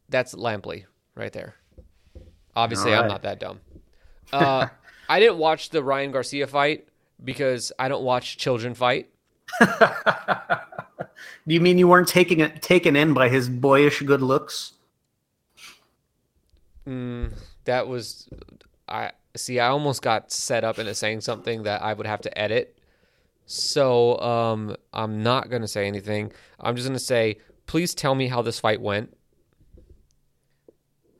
[0.08, 1.56] That's Lampley right there.
[2.56, 3.60] Obviously, All I'm not that dumb.
[4.32, 4.68] Uh,
[5.10, 6.88] I didn't watch the Ryan Garcia fight
[7.24, 9.10] because I don't watch children fight.
[9.60, 9.68] Do
[11.46, 14.74] you mean you weren't taking it taken in by his boyish good looks?
[16.88, 17.34] Mm,
[17.66, 18.28] that was
[18.88, 22.38] I see I almost got set up into saying something that I would have to
[22.38, 22.78] edit.
[23.46, 26.32] So um I'm not going to say anything.
[26.60, 27.38] I'm just going to say
[27.68, 29.16] please tell me how this fight went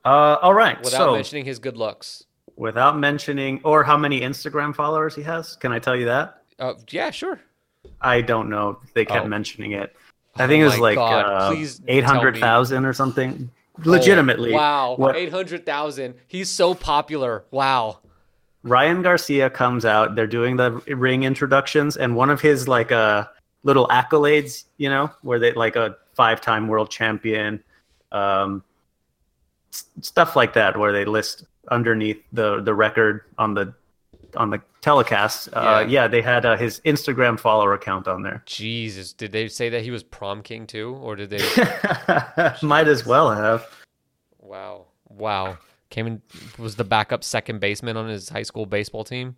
[0.06, 0.78] Uh, all right.
[0.84, 2.26] without so mentioning his good looks.
[2.56, 6.44] without mentioning or how many Instagram followers he has, can I tell you that?
[6.60, 7.40] Uh, yeah, sure.
[8.02, 8.80] I don't know.
[8.94, 9.30] They kept Oh.
[9.30, 9.96] mentioning it.
[10.38, 11.92] I Oh think it was like uh, please tell me.
[11.94, 13.50] eight hundred thousand or something.
[13.84, 14.96] Legitimately, Oh, wow.
[14.96, 16.14] What- 800,000.
[16.28, 17.44] He's so popular.
[17.52, 18.00] Wow.
[18.64, 20.16] Ryan Garcia comes out.
[20.16, 23.26] They're doing the ring introductions, and one of his like uh,
[23.64, 27.62] little accolades, you know, where they like a five-time world champion,
[28.14, 28.64] um,
[30.02, 33.74] stuff like that, where they list underneath the the record on the
[34.38, 35.50] on the telecast.
[35.54, 36.02] Uh, Yeah.
[36.04, 36.08] yeah.
[36.08, 38.44] they had uh, his Instagram follower account on there.
[38.46, 41.38] Jesus, did they say that he was prom king too or did they
[42.62, 43.66] Might as well have.
[44.40, 44.88] Wow.
[45.08, 45.58] Wow.
[45.90, 46.22] Came in
[46.58, 49.36] was the backup second baseman on his high school baseball team.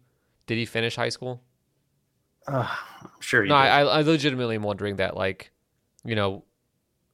[0.48, 1.44] Did he finish high school?
[2.48, 2.68] Uh,
[3.04, 3.46] I'm sure.
[3.46, 3.54] No.
[3.56, 5.16] I, I legitimately am wondering that.
[5.16, 5.52] Like,
[6.04, 6.44] you know,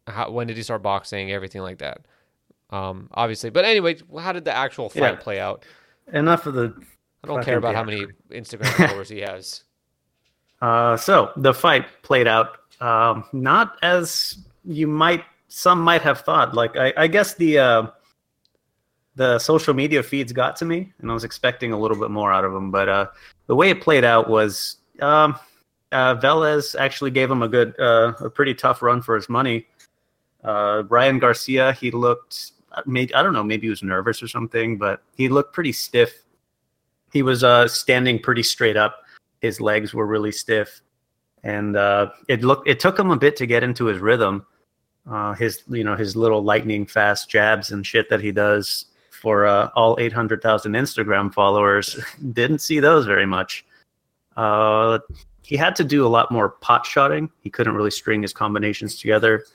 [0.07, 1.31] how, when did he start boxing?
[1.31, 2.05] Everything like that.
[2.73, 5.15] Um, obviously, but anyway, how did the actual fight Yeah.
[5.15, 5.65] play out?
[6.11, 6.73] Enough of the
[7.23, 9.63] I don't care about how many Instagram followers he has.
[10.61, 16.53] Uh, so the fight played out um, not as you might some might have thought.
[16.55, 17.87] Like I, I guess the uh,
[19.15, 22.31] the social media feeds got to me, and I was expecting a little bit more
[22.31, 22.71] out of them.
[22.71, 23.07] But uh,
[23.47, 25.35] the way it played out was um,
[25.91, 29.67] uh, Velez actually gave him a good, uh, a pretty tough run for his money.
[30.43, 32.53] Uh, Ryan Garcia, he looked,
[32.85, 36.23] maybe I don't know, maybe he was nervous or something, but he looked pretty stiff.
[37.11, 39.03] He was uh, standing pretty straight up.
[39.41, 40.81] His legs were really stiff.
[41.43, 44.45] And uh, it looked it took him a bit to get into his rhythm
[45.09, 49.45] uh, his you know his little lightning fast jabs and shit that he does for
[49.45, 51.99] uh, all 800,000 Instagram followers.
[52.33, 53.65] Didn't see those very much.
[54.35, 54.99] Uh,
[55.43, 57.29] he had to do a lot more pot shotting.
[57.41, 59.45] He couldn't really string his combinations together.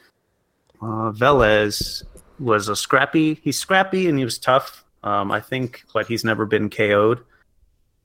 [0.80, 2.02] Uh, Velez
[2.40, 6.46] was a scrappy he's scrappy and he was tough um, I think but he's never
[6.46, 7.20] been KO'd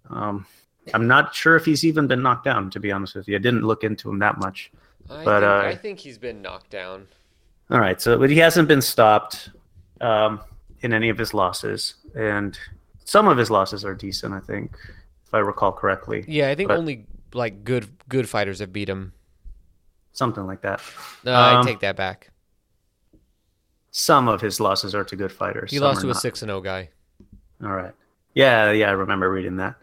[0.09, 0.45] um,
[0.93, 3.35] I'm not sure if he's even been knocked down, to be honest with you.
[3.35, 4.69] I didn't look into him that much.
[5.09, 7.07] I, But, think, uh, I think he's been knocked down.
[7.71, 9.49] All right, so but he hasn't been stopped
[10.01, 10.41] um,
[10.81, 12.59] in any of his losses, and
[13.05, 14.75] some of his losses are decent, I think,
[15.25, 16.25] if I recall correctly.
[16.27, 19.13] Yeah, I think but- only like good good fighters have beat him.
[20.11, 20.81] Something like that.
[21.23, 22.29] No, I Um, take that back.
[23.93, 25.71] Some of his losses are to good fighters.
[25.71, 26.21] He lost to a not.
[26.21, 26.89] six and zero guy.
[27.63, 27.93] All right.
[28.33, 29.75] Yeah, yeah, I remember reading that.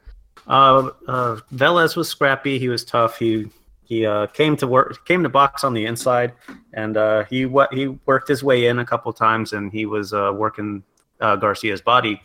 [0.49, 2.59] Uh, uh, Velez was scrappy.
[2.59, 3.19] He was tough.
[3.19, 3.49] He
[3.85, 6.33] he uh, came to work, came to box on the inside,
[6.73, 10.13] and uh, he what he worked his way in a couple times, and he was
[10.13, 10.83] uh, working
[11.21, 12.21] uh, Garcia's body.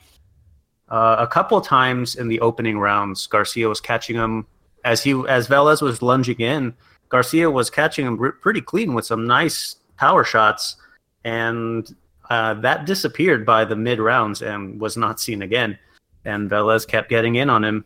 [0.90, 4.48] Uh, a couple times in the opening rounds, Garcia was catching him
[4.84, 6.74] as he as Velez was lunging in.
[7.10, 10.78] Garcia was catching him pretty clean with some nice power shots,
[11.26, 11.94] and
[12.30, 15.78] uh, that disappeared by the mid rounds and was not seen again.
[16.24, 17.86] And Velez kept getting in on him,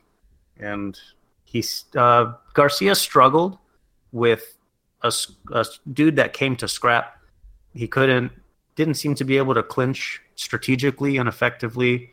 [0.60, 0.98] and
[1.46, 1.64] he
[1.96, 3.58] uh, Garcia struggled
[4.12, 4.56] with
[5.02, 7.22] a dude that came to scrap.
[7.74, 8.32] He couldn't,
[8.76, 12.12] didn't seem to be able to clinch strategically and effectively.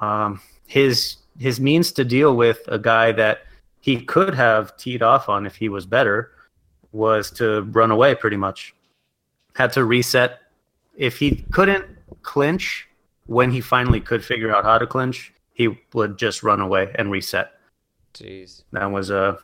[0.00, 3.42] Um, his his means to deal with a guy that
[3.80, 6.32] he could have teed off on if he was better
[6.92, 8.74] was to run away pretty much.
[9.54, 10.40] Had to reset.
[10.96, 11.84] If he couldn't
[12.22, 12.88] clinch
[13.26, 17.10] when he finally could figure out how to clinch, he would just run away and
[17.10, 17.52] reset.
[18.14, 18.62] Jeez.
[18.72, 19.36] That was uh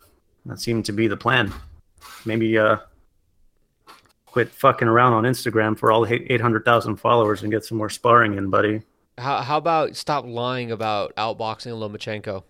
[0.47, 1.53] that seemed to be the plan.
[2.25, 2.79] Maybe uh
[4.27, 7.91] quit fucking around on Instagram for all eight hundred thousand followers and get some more
[7.91, 8.83] sparring in, buddy.
[9.19, 12.43] How how about stop lying about outboxing Lomachenko?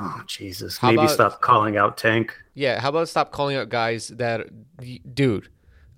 [0.00, 0.78] Oh Jesus!
[0.78, 2.34] How Maybe about- stop calling out Tank.
[2.54, 4.46] Yeah, how about stop calling out guys that,
[5.14, 5.48] dude?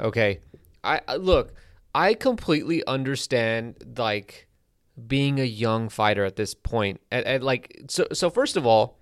[0.00, 0.40] Okay,
[0.84, 1.54] I I- look.
[1.94, 4.46] I completely understand like
[5.08, 7.00] being a young fighter at this point.
[7.10, 8.98] At, at like so so first of all,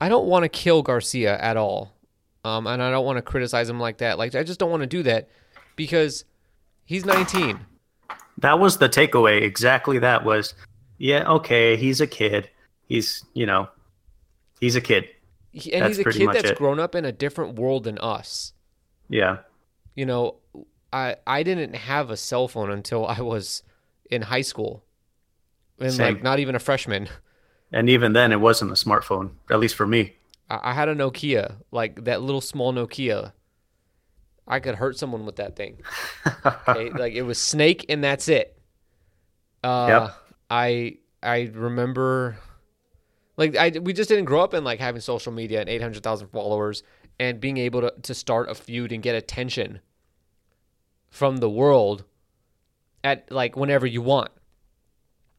[0.00, 1.94] I don't want to kill Garcia at all,
[2.44, 4.18] um, and I don't want to criticize him like that.
[4.18, 5.28] Like I just don't want to do that
[5.76, 6.24] because
[6.84, 7.60] he's 19.
[8.38, 9.42] That was the takeaway.
[9.42, 10.54] Exactly that was.
[10.98, 12.48] Yeah, okay, he's a kid.
[12.86, 13.68] He's you know,
[14.60, 15.08] he's a kid.
[15.52, 16.56] He, and That's he's a kid that's it.
[16.56, 18.54] grown up in a different world than us.
[19.10, 19.38] Yeah,
[19.94, 20.36] you know,
[20.92, 23.62] I I didn't have a cell phone until I was
[24.10, 24.84] in high school,
[25.78, 26.14] and Same.
[26.14, 27.08] like not even a freshman.
[27.72, 29.30] and even then, it wasn't a smartphone.
[29.50, 30.16] At least for me.
[30.50, 33.32] I, I had a Nokia, like that little small Nokia.
[34.46, 35.78] I could hurt someone with that thing.
[36.44, 36.90] Okay?
[36.90, 38.58] like it was Snake, and that's it.
[39.64, 40.16] Uh, Yep.
[40.50, 42.36] I I remember,
[43.36, 46.02] like I we just didn't grow up in like having social media and eight hundred
[46.02, 46.82] thousand followers
[47.18, 49.80] and being able to to start a feud and get attention
[51.12, 52.04] from the world
[53.04, 54.30] at like whenever you want.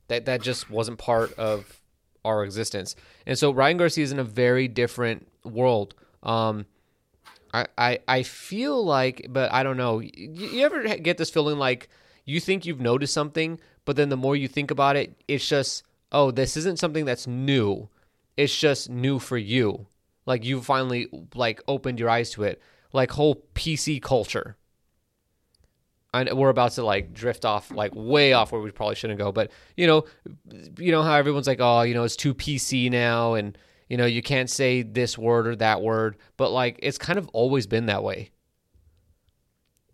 [0.07, 1.81] That that just wasn't part of
[2.23, 2.95] our existence.
[3.25, 5.95] And so Ryan Garcia is in a very different world.
[6.21, 6.67] Um,
[7.53, 9.99] I, I I feel like, but I don't know.
[9.99, 11.89] You, you ever get this feeling like
[12.23, 15.83] you think you've noticed something, but then the more you think about it, it's just,
[16.11, 17.89] oh, this isn't something that's new.
[18.37, 19.87] It's just new for you.
[20.27, 22.61] Like you finally like opened your eyes to it.
[22.93, 24.55] Like whole PC culture.
[26.13, 29.19] I know we're about to like drift off like way off where we probably shouldn't
[29.19, 30.05] go, but you know,
[30.77, 33.57] you know how everyone's like, oh, you know, it's too PC now, and
[33.89, 37.27] you know, you can't say this word or that word, but like it's kind of
[37.29, 38.29] always been that way.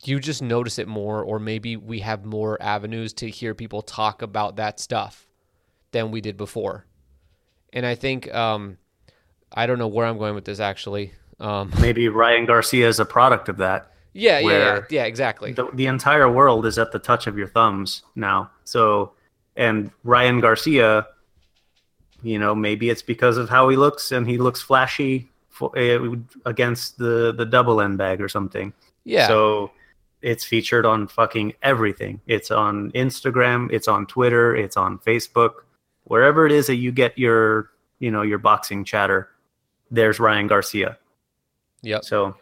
[0.03, 4.21] You just notice it more, or maybe we have more avenues to hear people talk
[4.21, 5.27] about that stuff
[5.91, 6.85] than we did before.
[7.73, 8.77] And I think um,
[9.53, 11.13] I don't know where I'm going with this actually.
[11.39, 13.93] Um, Maybe Ryan Garcia is a product of that.
[14.13, 15.53] Yeah, yeah, yeah, yeah, exactly.
[15.53, 18.51] The, the entire world is at the touch of your thumbs now.
[18.63, 19.13] So,
[19.55, 21.07] and Ryan Garcia,
[22.23, 26.15] you know, maybe it's because of how he looks and he looks flashy for, uh,
[26.45, 28.73] against the the double end bag or something.
[29.03, 29.71] Yeah, So
[30.21, 32.19] it's featured on fucking everything.
[32.27, 35.51] It's on Instagram, it's on Twitter, it's on Facebook,
[36.03, 39.29] wherever it is that you get your, you know, your boxing chatter.
[39.91, 40.97] There's Ryan Garcia.
[41.81, 42.03] yep.
[42.03, 42.35] So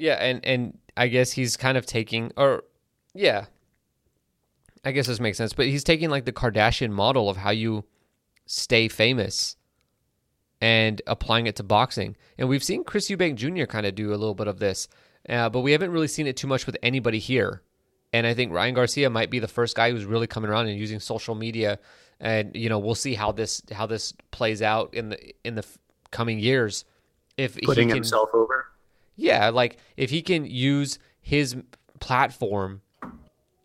[0.00, 2.64] Yeah, and and I guess he's kind of taking or
[3.14, 3.46] yeah.
[4.82, 7.84] I guess this makes sense, but he's taking like the Kardashian model of how you
[8.46, 9.56] stay famous
[10.58, 12.16] and applying it to boxing.
[12.38, 13.66] And we've seen Chris Eubank Jr.
[13.66, 14.88] kind of do a little bit of this,
[15.28, 17.62] uh, but we haven't really seen it too much with anybody here.
[18.14, 20.78] And I think Ryan Garcia might be the first guy who's really coming around and
[20.78, 21.78] using social media.
[22.18, 25.64] And you know, we'll see how this how this plays out in the in the
[26.10, 26.86] coming years.
[27.36, 28.69] If putting he can, himself over.
[29.20, 31.56] Yeah, like if he can use his
[32.00, 32.80] platform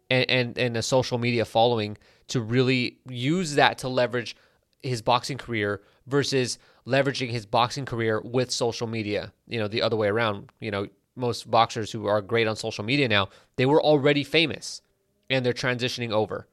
[0.10, 1.98] and, and and a social media following
[2.28, 4.36] to really use that to leverage
[4.84, 9.32] his boxing career versus leveraging his boxing career with social media.
[9.48, 10.52] You know, the other way around.
[10.60, 14.82] You know, most boxers who are great on social media now, they were already famous
[15.30, 16.48] and they're transitioning over.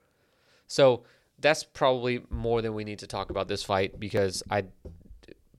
[0.66, 1.02] So
[1.38, 4.64] that's probably more than we need to talk about this fight because I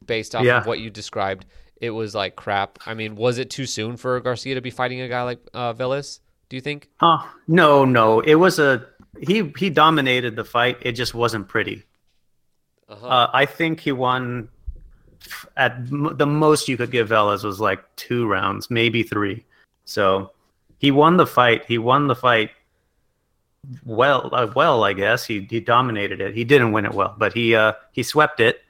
[0.06, 0.60] based off Yeah.
[0.60, 1.46] of what you described,
[1.82, 2.80] it was like crap.
[2.86, 5.74] I mean, was it too soon for Garcia to be fighting a guy like uh,
[5.74, 6.20] Velez?
[6.50, 6.90] Do you think?
[6.98, 7.24] Huh?
[7.48, 8.20] No, no.
[8.20, 8.86] It was a
[9.20, 9.52] he.
[9.58, 10.78] He dominated the fight.
[10.82, 11.84] It just wasn't pretty.
[12.90, 13.08] Uh-huh.
[13.08, 14.50] Uh, I think he won.
[15.58, 19.46] At m- the most you could give Velez was like two rounds, maybe three.
[19.86, 20.32] So
[20.78, 21.66] he won the fight.
[21.66, 22.52] He won the fight
[23.86, 24.30] well.
[24.32, 26.36] Uh, well, I guess he he dominated it.
[26.36, 28.62] He didn't win it well, but he uh he swept it.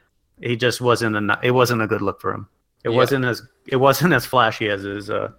[0.42, 1.40] He just wasn't a.
[1.42, 2.48] It wasn't a good look for him.
[2.84, 2.96] It Yeah.
[2.98, 5.32] wasn't as it wasn't as flashy as his uh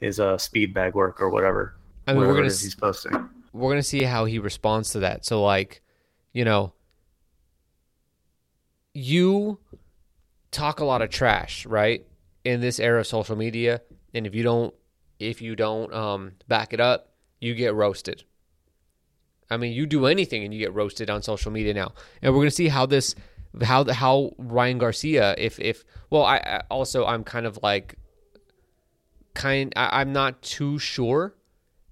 [0.00, 1.74] his uh speed bag work or whatever.
[2.06, 3.12] I mean, we're gonna it is s- he's posting.
[3.52, 5.24] we're gonna see how he responds to that.
[5.24, 5.82] So like,
[6.32, 6.72] you know,
[8.94, 9.58] you
[10.50, 12.06] talk a lot of trash, right?
[12.44, 13.82] In this era of social media,
[14.14, 14.74] and if you don't
[15.18, 18.24] if you don't um, back it up, you get roasted.
[19.50, 21.92] I mean, you do anything and you get roasted on social media now,
[22.22, 23.14] and we're gonna see how this,
[23.62, 27.96] how how Ryan Garcia, if if well, I, I also I'm kind of like,
[29.34, 31.34] kind I, I'm not too sure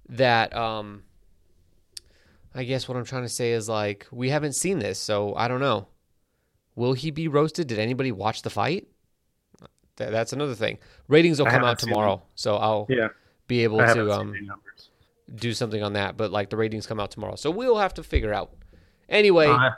[0.09, 1.03] that um
[2.53, 5.47] I guess what I'm trying to say is like we haven't seen this, so I
[5.47, 5.87] don't know.
[6.75, 7.67] Will he be roasted?
[7.67, 8.87] Did anybody watch the fight?
[9.97, 10.77] Th- that's another thing.
[11.07, 13.09] Ratings will I come out tomorrow, so I'll Yeah,
[13.47, 14.33] be able to um
[15.35, 16.17] do something on that.
[16.17, 18.51] But like the ratings come out tomorrow, so we'll have to figure out.
[19.07, 19.69] Anyway, Uh,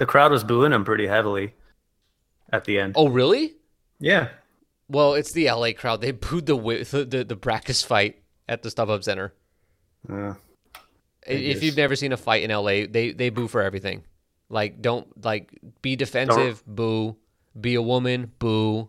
[0.00, 1.52] the crowd was booing him pretty heavily
[2.50, 2.94] at the end.
[2.96, 3.54] oh really?
[4.00, 4.28] Yeah,
[4.88, 6.00] Well, it's the LA crowd.
[6.00, 9.34] They booed the the the, the Brækhus fight at the StubHub Center.
[10.08, 10.34] Uh,
[11.26, 14.04] If you've never seen a fight in LA, they they boo for everything.
[14.48, 17.16] Like don't like be defensive, boo.
[17.60, 18.88] Be a woman, boo.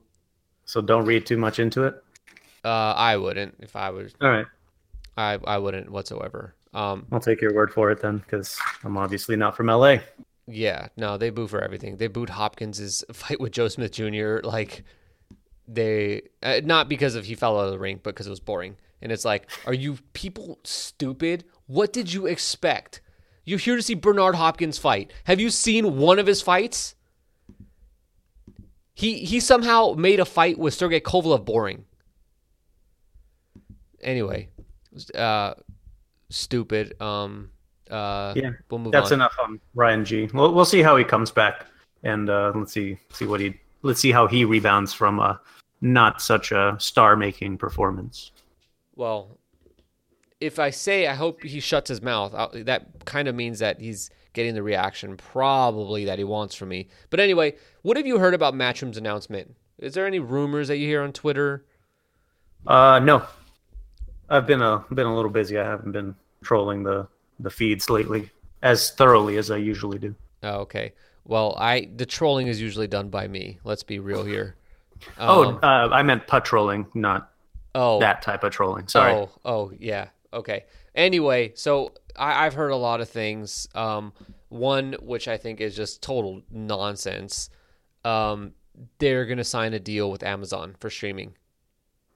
[0.66, 2.02] so don't read too much into it.
[2.64, 4.14] Uh, I wouldn't if I was.
[4.22, 4.46] All right,
[5.18, 6.56] I I wouldn't whatsoever.
[6.74, 9.98] Um, I'll take your word for it then, because I'm obviously not from LA.
[10.52, 11.98] Yeah, no, they boo for everything.
[11.98, 14.40] They booed Hopkins's fight with Joe Smith Jr.
[14.44, 14.84] Like
[15.68, 18.40] they uh, not because of he fell out of the ring, but because it was
[18.40, 18.78] boring.
[19.02, 21.44] And it's like, are you people stupid?
[21.66, 23.02] What did you expect?
[23.44, 25.12] You're here to see Bernard Hopkins fight.
[25.24, 26.96] Have you seen one of his fights?
[28.94, 31.86] He he somehow made a fight with Sergey Kovalev boring.
[34.02, 34.50] Anyway,
[35.16, 35.54] uh,
[36.30, 37.00] stupid.
[37.02, 37.52] Um,
[37.90, 39.20] uh, Yeah, we'll move That's on.
[39.20, 40.30] enough on Ryan G.
[40.34, 41.66] We'll we'll see how he comes back,
[42.04, 45.40] and uh, let's see see what he let's see how he rebounds from a
[45.82, 48.32] not such a star making performance.
[48.96, 49.38] Well,
[50.40, 53.80] if I say I hope he shuts his mouth, i that kind of means that
[53.80, 56.88] he's getting the reaction probably that he wants from me.
[57.10, 59.56] But anyway, what have you heard about Matchroom's announcement?
[59.78, 61.66] Is there any rumors that you hear on Twitter?
[62.66, 63.24] Uh, no,
[64.30, 65.58] I've been a been a little busy.
[65.58, 67.08] I haven't been trolling the
[67.42, 68.30] the feeds lately
[68.62, 70.16] as thoroughly as I usually do.
[70.44, 70.94] Oh, okay.
[71.26, 73.60] Well, I the trolling is usually done by me.
[73.64, 74.56] Let's be real here.
[75.20, 77.32] oh, Um, uh, I meant patrolling, not
[77.76, 78.88] oh, that type of trolling.
[78.88, 79.14] Sorry.
[79.14, 80.10] Oh, oh, yeah.
[80.34, 80.66] Okay.
[80.96, 83.68] Anyway, so I, I've heard a lot of things.
[83.76, 84.14] Um,
[84.50, 87.50] one which I think is just total nonsense.
[88.04, 88.54] Um,
[88.98, 91.36] they're gonna sign a deal with Amazon for streaming.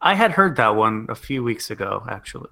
[0.02, 2.50] I had heard that one a few weeks ago, actually,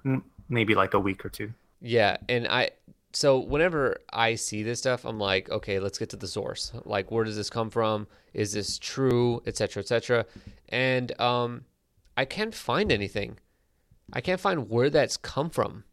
[0.48, 1.52] maybe like a week or two.
[1.86, 2.70] Yeah, and I
[3.12, 6.72] so whenever I see this stuff, I'm like, okay, let's get to the source.
[6.86, 8.06] Like, where does this come from?
[8.32, 10.24] Is this true, etc., etc.
[10.70, 11.66] And um,
[12.16, 13.36] I can't find anything.
[14.14, 15.84] I can't find where that's come from.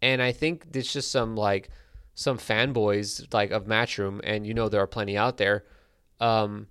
[0.00, 1.68] And I think it's just some like
[2.14, 5.66] some fanboys like of Matchroom, and you know there are plenty out there.
[6.20, 6.68] Um,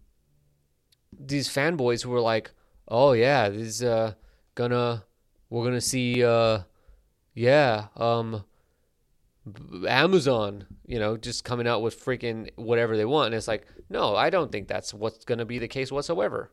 [1.18, 2.50] these fanboys were like,
[2.88, 4.14] "Oh yeah, this is uh,
[4.56, 5.04] gonna
[5.52, 6.62] we're gonna see uh,
[7.38, 8.44] yeah, um,
[9.88, 14.16] Amazon, you know, just coming out with freaking whatever they want." And it's like, no,
[14.16, 16.52] I don't think that's what's gonna be the case whatsoever.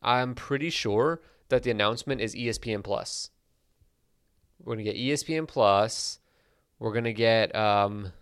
[0.00, 3.30] I'm pretty sure that the announcement is ESPN Plus.
[4.62, 6.20] We're gonna get E ESPN Plus.
[6.78, 8.12] We're gonna get um,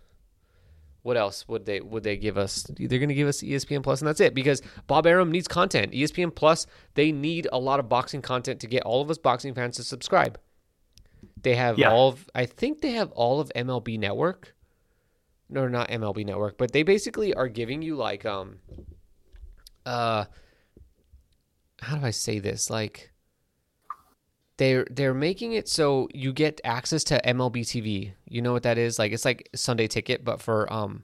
[1.03, 2.65] what else would they would they give us?
[2.79, 4.33] They're gonna give us ESPN Plus, and that's it.
[4.33, 5.91] Because Bob Arum needs content.
[5.91, 6.65] ESPN Plus,
[6.95, 9.83] they need a lot of boxing content to get all of us boxing fans to
[9.83, 10.39] subscribe.
[11.45, 11.91] They have Yeah.
[11.91, 14.55] all of, I think they have all of MLB Network.
[15.47, 18.57] No, not MLB Network, but they basically are giving you like um,
[19.85, 20.25] uh,
[21.81, 22.71] how do I say this?
[22.71, 23.11] Like
[24.57, 28.13] they're they're making it so you get access to MLB TV.
[28.27, 28.97] You know what that is?
[28.97, 31.03] Like it's like Sunday Ticket, but for um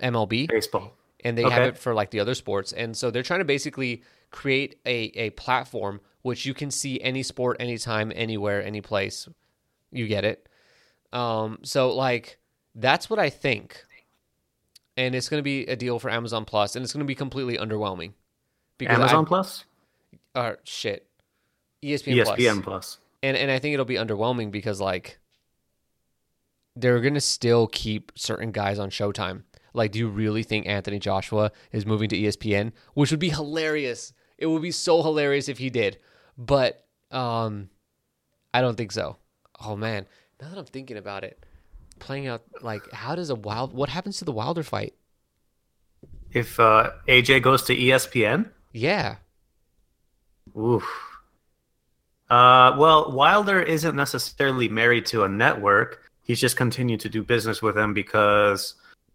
[0.00, 0.92] MLB, Baseball.
[1.24, 2.72] and they have it for like the other sports.
[2.72, 7.24] And so they're trying to basically create a a platform which you can see any
[7.24, 9.28] sport, anytime, anywhere, any place.
[9.90, 10.48] You get it.
[11.12, 12.38] Um, so like
[12.74, 13.84] that's what I think,
[14.96, 17.14] and it's going to be a deal for Amazon Plus, and it's going to be
[17.14, 18.12] completely underwhelming.
[18.76, 19.64] Because Amazon I, Plus,
[20.34, 21.06] uh, shit,
[21.82, 22.64] ESPN, ESPN Plus.
[22.64, 22.98] Plus.
[23.22, 25.18] and and I think it'll be underwhelming because like
[26.76, 29.42] they're gonna still keep certain guys on Showtime.
[29.74, 32.72] Like, do you really think Anthony Joshua is moving to ESPN?
[32.94, 34.12] Which would be hilarious.
[34.36, 35.98] It would be so hilarious if he did.
[36.36, 37.70] But um
[38.52, 39.16] I don't think so.
[39.64, 40.06] Oh man,
[40.40, 41.44] now that I'm thinking about it,
[41.98, 44.94] playing out like how does a wild what happens to the Wilder fight?
[46.32, 49.16] If uh, AJ goes to ESPN, Yeah.
[50.56, 50.84] oof.
[52.30, 56.10] Uh, well, Wilder isn't necessarily married to a network.
[56.22, 58.74] He's just continued to do business with them because,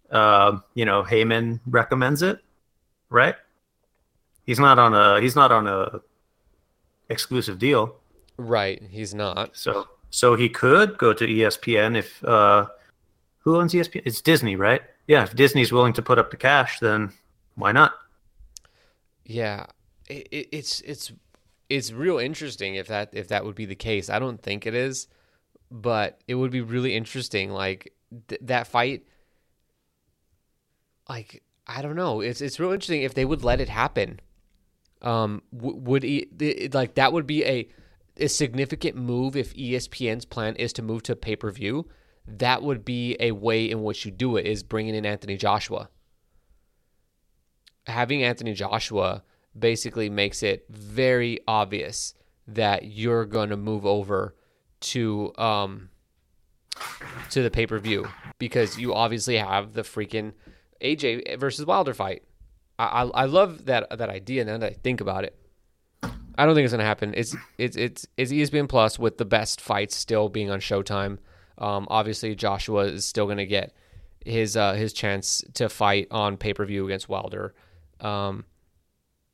[0.10, 2.39] uh, you know, Haymon recommends it,
[3.12, 3.36] right?
[4.46, 6.02] He's not on a he's not on a
[7.10, 7.96] exclusive deal.
[8.38, 8.82] Right.
[8.89, 9.56] He's not.
[9.56, 12.68] So so he could go to ESPN if uh
[13.39, 14.03] who owns ESPN?
[14.05, 14.82] It's Disney, right?
[15.07, 17.14] Yeah, if Disney's willing to put up the cash, then
[17.55, 17.93] why not?
[19.26, 19.68] Yeah,
[20.09, 21.11] it, it, it's it's
[21.70, 24.09] it's real interesting if that if that would be the case.
[24.09, 25.07] I don't think it is,
[25.72, 27.51] but it would be really interesting.
[27.51, 27.93] Like
[28.30, 29.05] th- that fight,
[31.09, 32.22] like I don't know.
[32.22, 34.20] It's it's real interesting if they would let it happen.
[35.01, 37.70] Um, w- would e- th- like that would be a
[38.18, 41.88] a significant move if ESPN's plan is to move to pay per view.
[42.26, 45.89] That would be a way in which you do it is bringing in Anthony Joshua
[47.86, 49.24] having Anthony Joshua
[49.57, 52.14] basically makes it very obvious
[52.47, 54.36] that you're going to move over
[54.82, 55.89] to um
[57.30, 58.07] to the pay-per-view
[58.39, 60.34] because you obviously have the freaking
[60.82, 62.24] AJ versus Wilder fight.
[62.80, 65.38] I I, I love that that idea now that I think about it.
[66.38, 67.14] I don't think it's going to happen.
[67.16, 71.18] It's it's it's it's ESPN Plus with the best fights still being on Showtime.
[71.58, 73.74] Um, obviously Joshua is still going to get
[74.26, 77.54] his uh, his chance to fight on pay per view against Wilder.
[78.00, 78.46] Um,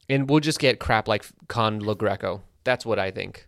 [0.10, 2.42] and we'll just get crap like Con LaGreco.
[2.64, 3.48] That's what I think.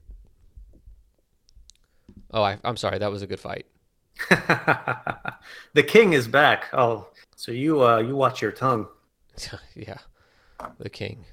[2.31, 2.99] Oh, I, I'm sorry.
[2.99, 3.65] That was a good fight.
[4.29, 6.65] the king is back.
[6.73, 8.87] Oh, so you uh you watch your tongue.
[9.75, 9.97] yeah,
[10.77, 11.25] the king.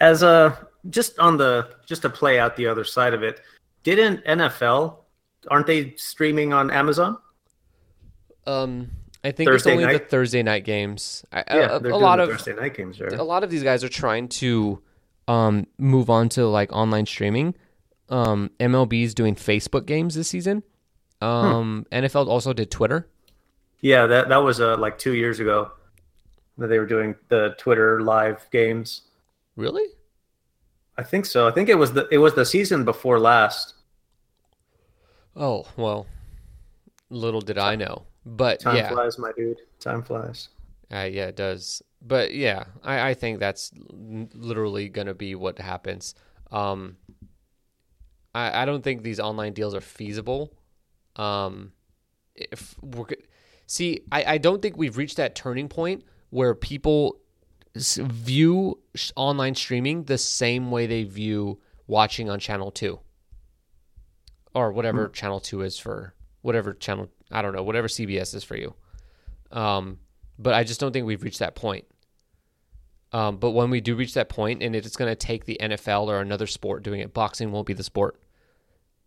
[0.00, 3.40] As a just on the just to play out the other side of it,
[3.82, 4.98] didn't NFL
[5.50, 7.18] aren't they streaming on Amazon?
[8.46, 8.90] Um,
[9.24, 9.98] I think Thursday it's only the?
[9.98, 11.24] Thursday night games.
[11.32, 13.08] I, Yeah, a, they're a doing lot the of Thursday night games there.
[13.08, 14.80] a lot of these guys are trying to
[15.26, 17.54] um, move on to like online streaming.
[18.08, 20.62] Um, MLB is doing Facebook games this season.
[21.20, 23.08] Um, NFL also did Twitter.
[23.80, 25.70] Yeah, that that was uh like two years ago
[26.56, 29.02] that they were doing the Twitter live games.
[29.58, 29.86] Really?
[30.96, 31.48] I think so.
[31.48, 33.74] I think it was the it was the season before last.
[35.34, 36.06] Oh well,
[37.10, 38.04] little did I know.
[38.24, 39.58] But Time yeah, flies, my dude.
[39.80, 40.50] Time flies.
[40.92, 41.82] Uh, yeah, it does.
[42.00, 46.14] But yeah, I, I think that's literally going to be what happens.
[46.52, 46.96] Um,
[48.32, 50.52] I, I don't think these online deals are feasible.
[51.16, 51.72] Um,
[52.36, 53.06] if we're
[53.66, 57.18] see, I, I don't think we've reached that turning point where people
[57.78, 58.78] view
[59.16, 62.98] online streaming the same way they view watching on channel 2
[64.54, 68.56] or whatever channel 2 is for whatever channel I don't know whatever CBS is for
[68.56, 68.74] you.
[69.50, 69.98] Um,
[70.38, 71.84] but I just don't think we've reached that point.
[73.12, 76.06] Um, but when we do reach that point and it's going to take the NFL
[76.06, 78.20] or another sport doing it boxing won't be the sport.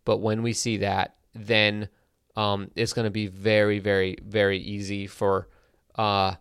[0.05, 1.89] But when we see that then
[2.35, 5.47] um, it's going to be very very very easy for
[5.95, 6.35] uh,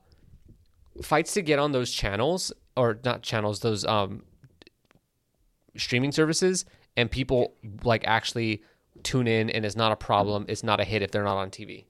[1.03, 4.23] fights to get on those channels or not channels those um,
[5.77, 6.65] streaming services
[6.97, 8.63] and people like actually
[9.03, 11.51] tune in and it's not a problem it's not a hit if they're not on
[11.51, 11.85] tv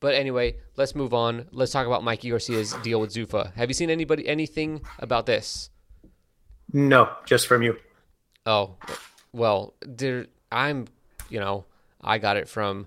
[0.00, 1.46] but anyway let's move on.
[1.52, 5.70] Let's talk about mikey garcia's deal with zuffa have you seen anybody anything about this?
[6.72, 7.76] No, just from you.
[8.46, 8.76] oh
[9.32, 10.86] well there i'm
[11.28, 11.64] you know
[12.00, 12.86] i got it from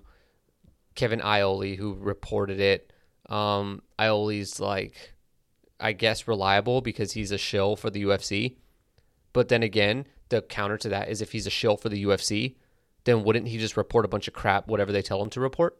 [0.94, 2.91] kevin iole who reported it
[3.32, 5.14] um iole's like
[5.80, 8.56] i guess reliable because he's a shill for the ufc
[9.32, 12.56] but then again, the counter to that is if he's a shill for the UFC,
[13.04, 15.78] then wouldn't he just report a bunch of crap, whatever they tell him to report?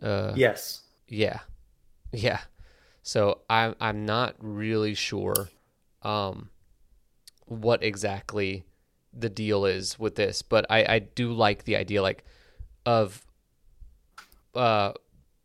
[0.00, 0.82] Uh, Yes.
[1.08, 1.40] yeah,
[2.12, 2.40] yeah.
[3.02, 5.50] So I'm I'm not really sure,
[6.02, 6.50] um,
[7.46, 8.64] what exactly
[9.12, 12.24] the deal is with this, but I I do like the idea like
[12.86, 13.26] of
[14.54, 14.92] uh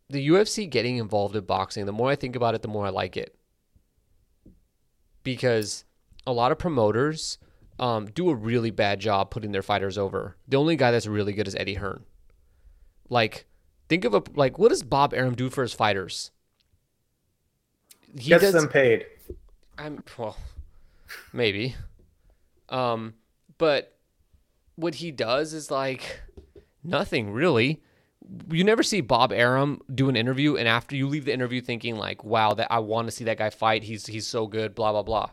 [0.10, 1.86] the UFC getting involved in boxing.
[1.86, 3.38] The more I think about it, the more I like it
[5.28, 5.84] because
[6.26, 7.38] a lot of promoters
[7.80, 10.38] um, do a really bad job putting their fighters over.
[10.47, 12.05] The only guy that's really good is Eddie Hearn.
[13.10, 13.45] Like,
[13.89, 16.32] think of a like, what does Bob Arum do for his fighters?
[18.18, 19.05] He Gets them paid.
[19.78, 20.38] I'm well,
[21.34, 21.76] maybe,
[22.70, 23.16] um,
[23.58, 23.97] but
[24.76, 26.22] what he does is like
[26.86, 27.84] nothing really.
[28.51, 31.95] You never see Bob Arum do an interview, and after you leave the interview thinking
[31.95, 33.84] like, "Wow, that I want to see that guy fight.
[33.84, 35.30] He's he's so good." Blah blah blah.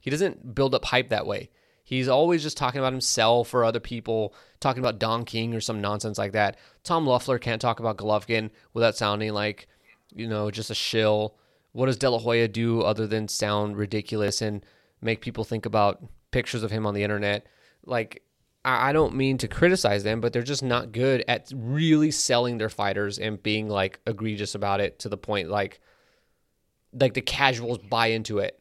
[0.00, 1.50] He doesn't build up hype that way.
[1.86, 5.80] He's always just talking about himself or other people, talking about Don King or some
[5.80, 6.58] nonsense like that.
[6.82, 9.68] Tom Loeffler can't talk about Golovkin without sounding like,
[10.12, 11.36] you know, just a shill.
[11.70, 14.66] What does De La Hoya do other than sound ridiculous and
[15.00, 16.02] make people think about
[16.32, 17.46] pictures of him on the internet?
[17.84, 18.24] Like,
[18.68, 22.68] I don't mean to criticize them, but they're just not good at really selling their
[22.68, 25.80] fighters and being like egregious about it to the point like,
[26.92, 28.60] like the casuals buy into it.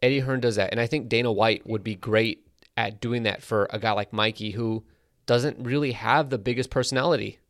[0.00, 0.70] Eddie Hearn does that.
[0.72, 4.14] And I think Dana White would be great at doing that for a guy like
[4.14, 4.82] Mikey who
[5.26, 7.40] doesn't really have the biggest personality.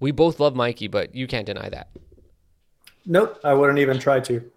[0.00, 1.90] We both love Mikey, but you can't deny that.
[3.04, 4.50] Nope, I wouldn't even try to.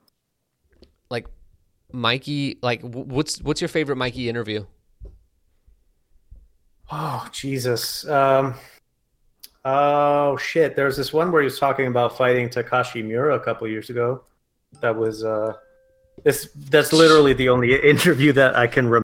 [1.10, 1.28] Like
[1.92, 4.66] Mikey, like what's what's your favorite Mikey interview?
[6.90, 8.08] Oh Jesus.
[8.08, 8.56] Um
[9.66, 10.76] Oh shit.
[10.76, 13.90] There was this one where he was talking about fighting Takashi Miura a couple years
[13.90, 14.24] ago.
[14.82, 15.54] That was uh
[16.24, 19.04] this that's literally the only interview that I can remember.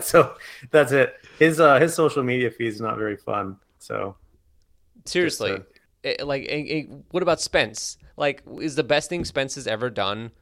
[0.02, 0.34] so
[0.70, 1.14] that's it.
[1.38, 3.56] His uh his social media feed is not very fun.
[3.78, 4.16] So
[5.04, 5.58] seriously,
[6.02, 7.96] it, like, it, it, what about Spence?
[8.16, 10.32] Like, is the best thing Spence has ever done?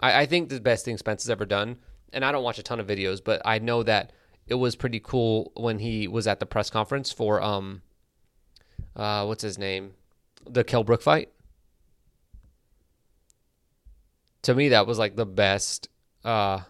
[0.00, 1.76] I, I think the best thing Spence has ever done,
[2.12, 4.12] and I don't watch a ton of videos, but I know that
[4.46, 7.82] it was pretty cool when he was at the press conference for um,
[8.96, 9.92] uh, what's his name,
[10.48, 11.30] the Kell Brook fight.
[14.42, 15.88] To me that was like the best
[16.24, 16.60] uh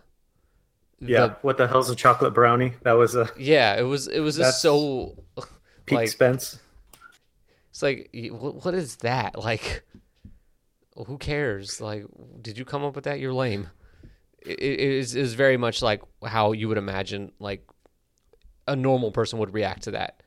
[1.01, 2.75] yeah the, what the hell's a chocolate brownie?
[2.83, 5.25] That was a yeah it was it was just so
[5.87, 6.59] peak like Spence.
[7.71, 9.39] it's like what is that?
[9.39, 9.85] Like
[11.07, 11.81] who cares?
[11.81, 12.05] Like
[12.43, 13.21] did you come up with that?
[13.21, 13.69] You're lame
[14.45, 17.67] it, it is is very much like how you would imagine like
[18.69, 20.23] a normal person would react to that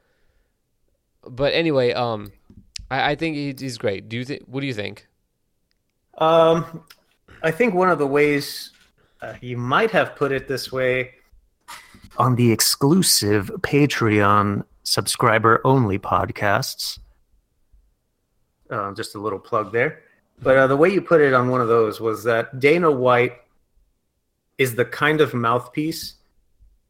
[1.28, 2.32] but anyway um
[2.91, 5.07] i, I think he's great do you think what do you think
[6.18, 6.84] um
[7.45, 8.72] I think one of the ways
[9.22, 11.13] uh, you might have put it this way
[12.18, 16.97] on the exclusive Patreon subscriber only podcasts.
[18.68, 20.01] Uh, just a little plug there.
[20.41, 23.34] But uh, the way you put it on one of those was that Dana White
[24.58, 26.16] is the kind of mouthpiece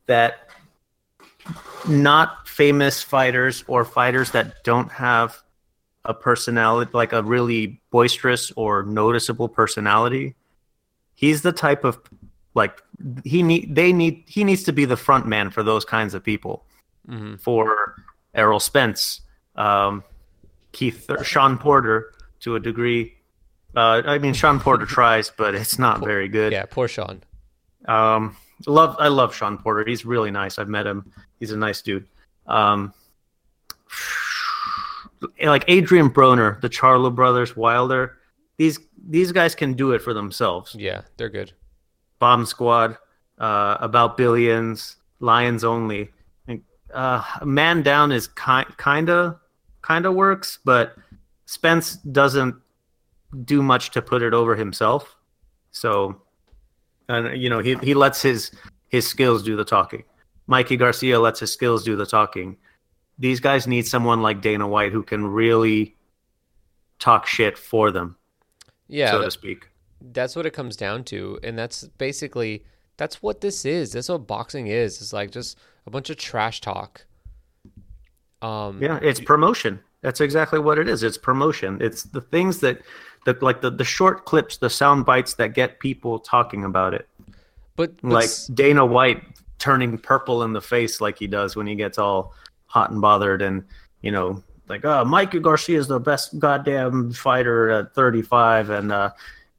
[0.05, 0.49] that
[1.87, 5.41] not famous fighters or fighters that don't have
[6.03, 10.35] a personality, like a really boisterous or noticeable personality,
[11.15, 11.99] he's the type of
[12.53, 12.81] like
[13.23, 16.23] he need they need he needs to be the front man for those kinds of
[16.23, 16.65] people.
[17.09, 17.35] Mm-hmm.
[17.35, 17.95] For
[18.33, 19.21] Errol Spence,
[19.55, 20.03] um,
[20.71, 23.15] Keith, Shawn Porter to a degree.
[23.75, 26.51] Uh, I mean, Shawn Porter tries, but it's not very good.
[26.51, 27.21] Yeah, poor Shawn.
[27.87, 28.35] Um,
[28.67, 29.83] love I love Shawn Porter.
[29.87, 30.59] He's really nice.
[30.59, 31.11] I've met him.
[31.39, 32.07] He's a nice dude.
[32.47, 32.93] Um,
[35.43, 38.17] like Adrian Broner, the Charlo brothers, Wilder
[38.57, 40.75] these these guys can do it for themselves.
[40.77, 41.51] Yeah, they're good.
[42.19, 42.97] Bomb Squad,
[43.37, 46.11] uh, About Billions, Lions Only.
[46.93, 49.39] Uh, Man Down is kind kinda
[49.85, 50.95] kinda works, but
[51.45, 52.55] Spence doesn't
[53.43, 55.17] do much to put it over himself.
[55.71, 56.21] So,
[57.09, 58.51] and you know he he lets his
[58.89, 60.03] his skills do the talking.
[60.47, 62.57] Mikey Garcia lets his skills do the talking.
[63.17, 65.95] These guys need someone like Dana White who can really
[66.99, 68.17] talk shit for them
[68.87, 69.69] yeah, so to speak.
[70.01, 72.65] That's what it comes down to, and that's basically
[72.97, 73.93] that's what this is.
[73.93, 75.01] That's what boxing is.
[75.01, 77.05] It's like just a bunch of trash talk.
[78.41, 79.79] Um, yeah, it's promotion.
[80.01, 81.01] That's exactly what it is.
[81.01, 81.79] It's promotion.
[81.81, 82.81] It's the things that,
[83.25, 87.07] the like the the short clips, the sound bites that get people talking about it.
[87.75, 89.21] But, but like Dana White
[89.59, 92.33] turning purple in the face like he does when he gets all
[92.67, 93.63] hot and bothered, and
[94.01, 99.11] you know like, oh, Mikey Garcia is the best goddamn fighter at 35, and uh,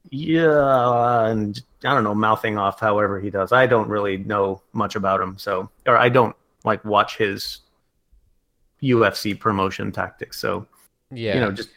[0.09, 3.51] yeah, and I don't know, mouthing off however he does.
[3.51, 7.59] I don't really know much about him, so or I don't like watch his
[8.81, 10.39] UFC promotion tactics.
[10.39, 10.67] So
[11.11, 11.69] yeah, you know, just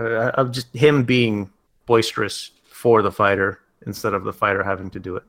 [0.00, 1.50] uh, of just him being
[1.86, 5.24] boisterous for the fighter instead of the fighter having to do it.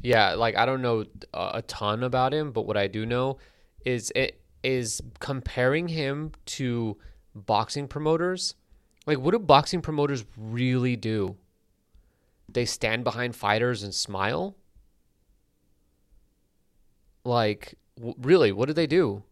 [0.00, 3.38] Yeah, like I don't know a ton about him, but what I do know
[3.84, 6.96] is it is comparing him to
[7.34, 8.54] boxing promoters.
[9.06, 11.36] Like, what do boxing promoters really do?
[12.48, 14.56] They stand behind fighters and smile?
[17.24, 19.24] Like, w- really, what do they do?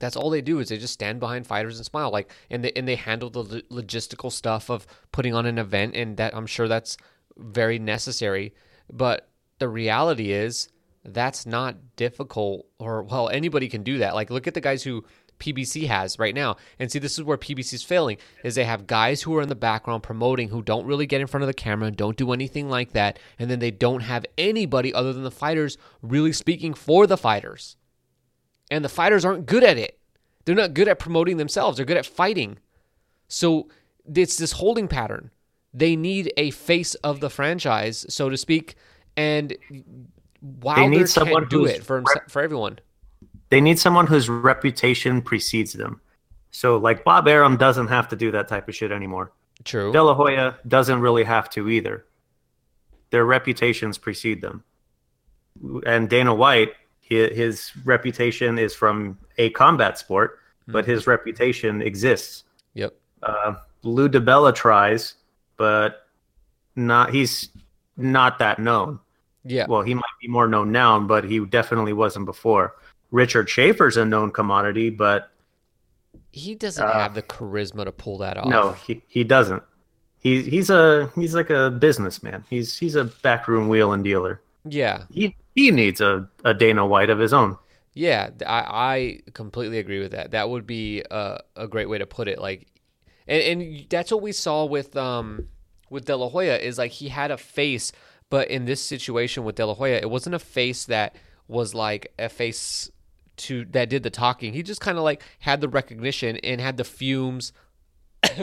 [0.00, 2.10] That's all they do is they just stand behind fighters and smile.
[2.10, 6.16] Like, and they and they handle the logistical stuff of putting on an event, and
[6.16, 6.96] that I'm sure that's
[7.36, 8.52] very necessary.
[8.92, 9.28] But
[9.58, 10.68] the reality is
[11.04, 14.14] that's not difficult or well anybody can do that.
[14.14, 15.04] Like look at the guys who
[15.38, 16.56] PBC has right now.
[16.78, 19.48] And see, this is where PBC is failing: is they have guys who are in
[19.48, 22.32] the background promoting who don't really get in front of the camera and don't do
[22.32, 26.74] anything like that, and then they don't have anybody other than the fighters really speaking
[26.74, 27.76] for the fighters.
[28.70, 29.98] And the fighters aren't good at it.
[30.44, 31.76] They're not good at promoting themselves.
[31.76, 32.58] They're good at fighting.
[33.28, 33.68] So
[34.14, 35.30] it's this holding pattern.
[35.72, 38.74] They need a face of the franchise, so to speak,
[39.16, 39.56] and
[40.40, 42.78] Wilder need someone can't do it for himse- for everyone.
[43.50, 46.00] They need someone whose reputation precedes them.
[46.50, 49.32] So, like Bob Arum doesn't have to do that type of shit anymore.
[49.64, 49.92] True.
[49.92, 52.06] De La Hoya doesn't really have to either.
[53.10, 54.64] Their reputations precede them.
[55.84, 56.79] And Dana White, hi-
[57.10, 60.38] his reputation is from a combat sport,
[60.68, 62.44] but his reputation exists.
[62.74, 62.94] Yep.
[63.22, 65.14] Uh, Lou DiBella tries,
[65.56, 66.06] but
[66.76, 67.12] not.
[67.12, 67.48] He's
[67.96, 69.00] not that known.
[69.44, 69.66] Yeah.
[69.68, 72.76] Well, he might be more known now, but he definitely wasn't before.
[73.10, 75.30] Richard Schaefer's a known commodity, but
[76.30, 78.46] he doesn't uh, have the charisma to pull that off.
[78.46, 79.62] no, he, he doesn't.
[80.18, 82.44] He he's a he's like a businessman.
[82.50, 84.42] He's he's a backroom wheeling dealer.
[84.64, 85.04] Yeah.
[85.10, 87.56] He he needs a, a Dana White of his own.
[87.92, 90.30] Yeah, I, I completely agree with that.
[90.30, 92.38] That would be a, a great way to put it.
[92.40, 92.68] Like,
[93.26, 95.48] and, and that's what we saw with um
[95.90, 97.92] with De La Hoya is like he had a face,
[98.30, 101.16] but in this situation with De La Hoya, it wasn't a face that
[101.48, 102.90] was like a face
[103.38, 104.52] to that did the talking.
[104.52, 107.52] He just kind of like had the recognition and had the fumes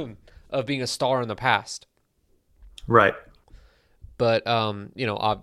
[0.50, 1.88] of being a star in the past.
[2.86, 3.16] Right.
[4.18, 5.40] but um, you know, uh,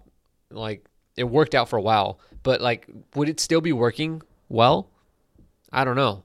[0.50, 0.84] like
[1.16, 2.20] it worked out for a while.
[2.42, 4.90] But like, would it still be working well?
[5.72, 6.24] I don't know.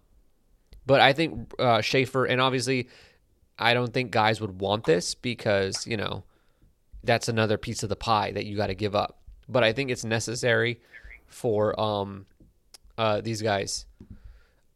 [0.86, 2.90] But I think uh, Schaefer, and obviously,
[3.58, 6.24] I don't think guys would want this because you know
[7.04, 9.20] that's another piece of the pie that you got to give up.
[9.48, 10.82] But I think it's necessary
[11.28, 12.26] for um,
[12.98, 13.86] uh, these guys,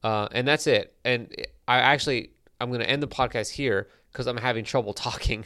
[0.04, 0.94] uh, and that's it.
[1.04, 1.34] And
[1.68, 5.46] I actually, I'm going to end the podcast here because I'm having trouble talking.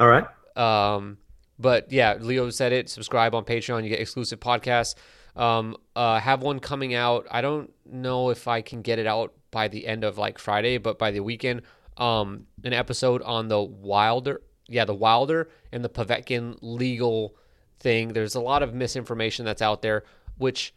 [0.00, 0.26] All right.
[0.56, 1.18] Um,
[1.58, 2.88] but yeah, Leo said it.
[2.88, 3.82] Subscribe on Patreon.
[3.82, 4.94] You get exclusive podcasts.
[5.36, 7.26] Um, uh, have one coming out.
[7.30, 10.78] I don't know if I can get it out by the end of like Friday,
[10.78, 11.62] but by the weekend,
[11.96, 17.36] um, an episode on the Wilder, yeah, the Wilder and the Povetkin legal
[17.80, 18.12] thing.
[18.12, 20.04] There's a lot of misinformation that's out there,
[20.36, 20.74] which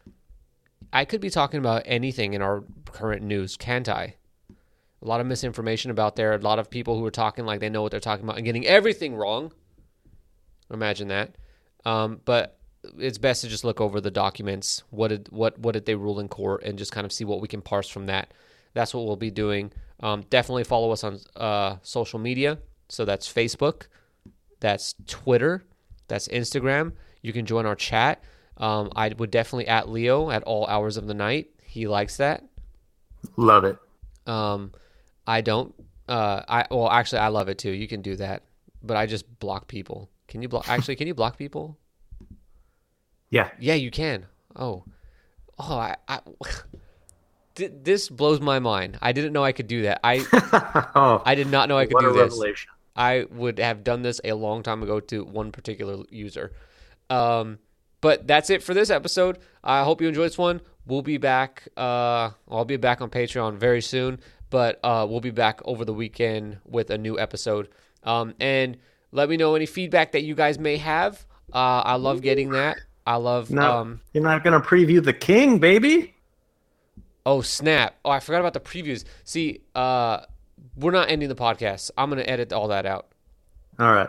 [0.92, 4.16] I could be talking about anything in our current news, can't I?
[4.50, 6.34] A lot of misinformation about there.
[6.34, 8.44] A lot of people who are talking like they know what they're talking about and
[8.44, 9.52] getting everything wrong.
[10.72, 11.36] Imagine that.
[11.84, 12.58] Um, but
[12.98, 14.82] it's best to just look over the documents.
[14.90, 17.40] What did what what did they rule in court, and just kind of see what
[17.40, 18.32] we can parse from that.
[18.74, 19.72] That's what we'll be doing.
[20.00, 22.58] Um, definitely follow us on uh, social media.
[22.88, 23.86] So that's Facebook,
[24.60, 25.64] that's Twitter,
[26.08, 26.92] that's Instagram.
[27.22, 28.22] You can join our chat.
[28.58, 31.48] Um, I would definitely at Leo at all hours of the night.
[31.62, 32.44] He likes that.
[33.36, 33.78] Love it.
[34.26, 34.72] Um,
[35.26, 35.74] I don't.
[36.08, 37.70] Uh, I well, actually, I love it too.
[37.70, 38.42] You can do that,
[38.82, 40.10] but I just block people.
[40.32, 40.66] Can you block?
[40.66, 41.76] Actually, can you block people?
[43.28, 43.50] Yeah.
[43.60, 44.24] Yeah, you can.
[44.56, 44.82] Oh,
[45.58, 46.20] oh, I, I
[47.54, 48.96] this blows my mind.
[49.02, 50.00] I didn't know I could do that.
[50.02, 50.24] I
[50.94, 52.32] oh, I did not know I could what a do this.
[52.32, 52.70] revelation.
[52.96, 56.52] I would have done this a long time ago to one particular user.
[57.10, 57.58] Um,
[58.00, 59.38] but that's it for this episode.
[59.62, 60.62] I hope you enjoyed this one.
[60.86, 61.68] We'll be back.
[61.76, 64.18] Uh, I'll be back on Patreon very soon,
[64.48, 67.68] but uh, we'll be back over the weekend with a new episode.
[68.02, 68.78] Um, and
[69.12, 71.24] let me know any feedback that you guys may have.
[71.52, 72.78] Uh, I love getting that.
[73.06, 73.50] I love.
[73.50, 76.14] No, Um, you're not gonna preview the king, baby.
[77.24, 77.94] Oh snap!
[78.04, 79.04] Oh, I forgot about the previews.
[79.24, 80.20] See, uh,
[80.76, 81.90] we're not ending the podcast.
[81.96, 83.08] I'm gonna edit all that out.
[83.78, 84.08] All right.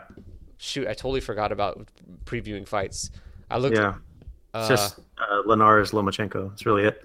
[0.58, 1.88] Shoot, I totally forgot about
[2.26, 3.12] previewing fights.
[3.52, 3.76] I looked.
[3.78, 3.96] Yeah.
[4.54, 6.50] uh, just uh, Linares Lomachenko.
[6.50, 7.04] That's really it.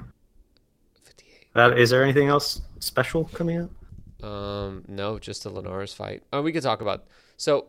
[1.05, 1.47] 58.
[1.57, 4.25] Uh, is there anything else special coming up?
[4.25, 6.23] Um, no, just the Linares fight.
[6.33, 7.05] Oh, we could talk about.
[7.37, 7.67] So,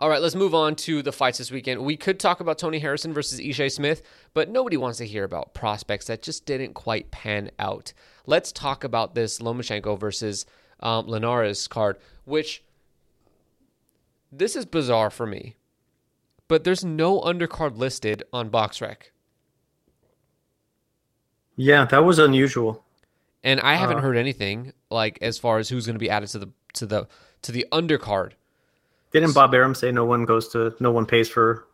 [0.00, 1.84] all right, let's move on to the fights this weekend.
[1.84, 4.02] We could talk about Tony Harrison versus Ishe Smith,
[4.34, 7.92] but nobody wants to hear about prospects that just didn't quite pan out.
[8.26, 10.46] Let's talk about this Lomachenko versus
[10.80, 12.62] um, Linares card, which
[14.32, 15.56] this is bizarre for me,
[16.48, 19.10] but there's no undercard listed on BoxRec.
[21.56, 22.84] Yeah, that was unusual.
[23.42, 26.28] and I haven't Uh, heard anything like as far as who's going to be added
[26.30, 27.08] to the to the
[27.42, 28.32] to the undercard.
[29.12, 31.66] Didn't Bob Arum say no one goes to, no one pays for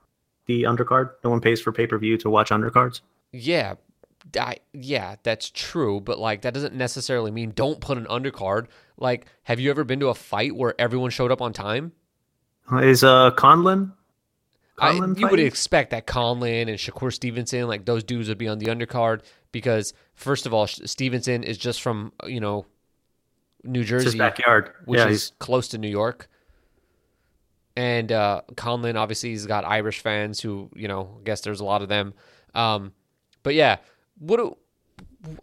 [0.46, 1.10] the undercard?
[1.22, 3.00] No one pays for pay per view to watch undercards?
[3.32, 3.74] Yeah,
[4.38, 8.66] I, yeah, that's true, but like that doesn't necessarily mean don't put an undercard.
[8.96, 11.92] Like, have you ever been to a fight where everyone showed up on time?
[12.72, 13.92] Is uh Conlan?
[14.78, 18.58] I, you would expect that Conlan and Shakur Stevenson, like those dudes, would be on
[18.58, 22.66] the undercard because first of all, Stevenson is just from you know
[23.64, 24.72] New Jersey, backyard.
[24.84, 26.28] which yeah, is close to New York.
[27.76, 31.64] And uh, Conlan, obviously, he's got Irish fans who, you know, I guess there's a
[31.64, 32.14] lot of them.
[32.54, 32.92] Um,
[33.42, 33.76] but yeah,
[34.18, 34.56] what do-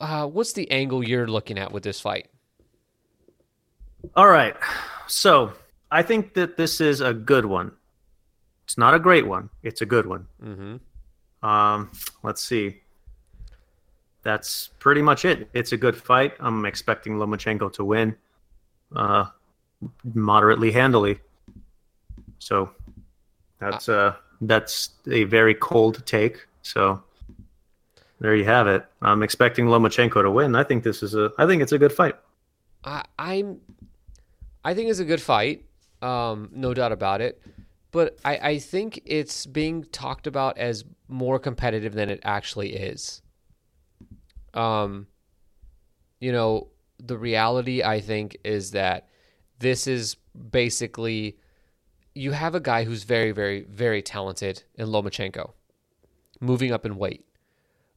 [0.02, 2.28] uh, what's the angle you're looking at with this fight?
[4.16, 4.56] all right.
[5.08, 5.54] So
[5.92, 7.72] I think that this is a good one.
[8.66, 9.50] It's not a great one.
[9.62, 10.28] It's a good one.
[10.44, 11.48] Mm-hmm.
[11.48, 11.92] Um,
[12.24, 12.82] let's see.
[14.24, 15.50] That's pretty much it.
[15.54, 16.34] It's a good fight.
[16.40, 18.16] I'm expecting Lomachenko to win,
[18.96, 19.26] uh,
[20.14, 21.20] moderately handily.
[22.44, 22.70] So
[23.60, 26.46] that's uh that's a very cold take.
[26.62, 27.02] So
[28.20, 28.86] there you have it.
[29.02, 30.56] I'm expecting Lomachenko to win.
[30.56, 31.32] I think this is a.
[31.38, 32.16] I think it's a good fight.
[32.84, 33.62] I, I'm,
[34.64, 35.66] I think it's a good fight,
[36.02, 37.42] um, no doubt about it.
[37.92, 43.22] But I, I think it's being talked about as more competitive than it actually is.
[44.54, 45.08] Um,
[46.20, 46.68] you know,
[46.98, 49.08] the reality I think is that
[49.60, 50.16] this is
[50.52, 51.38] basically
[52.16, 55.52] you have a guy who's very, very, very talented in Lomachenko,
[56.40, 57.26] moving up in weight,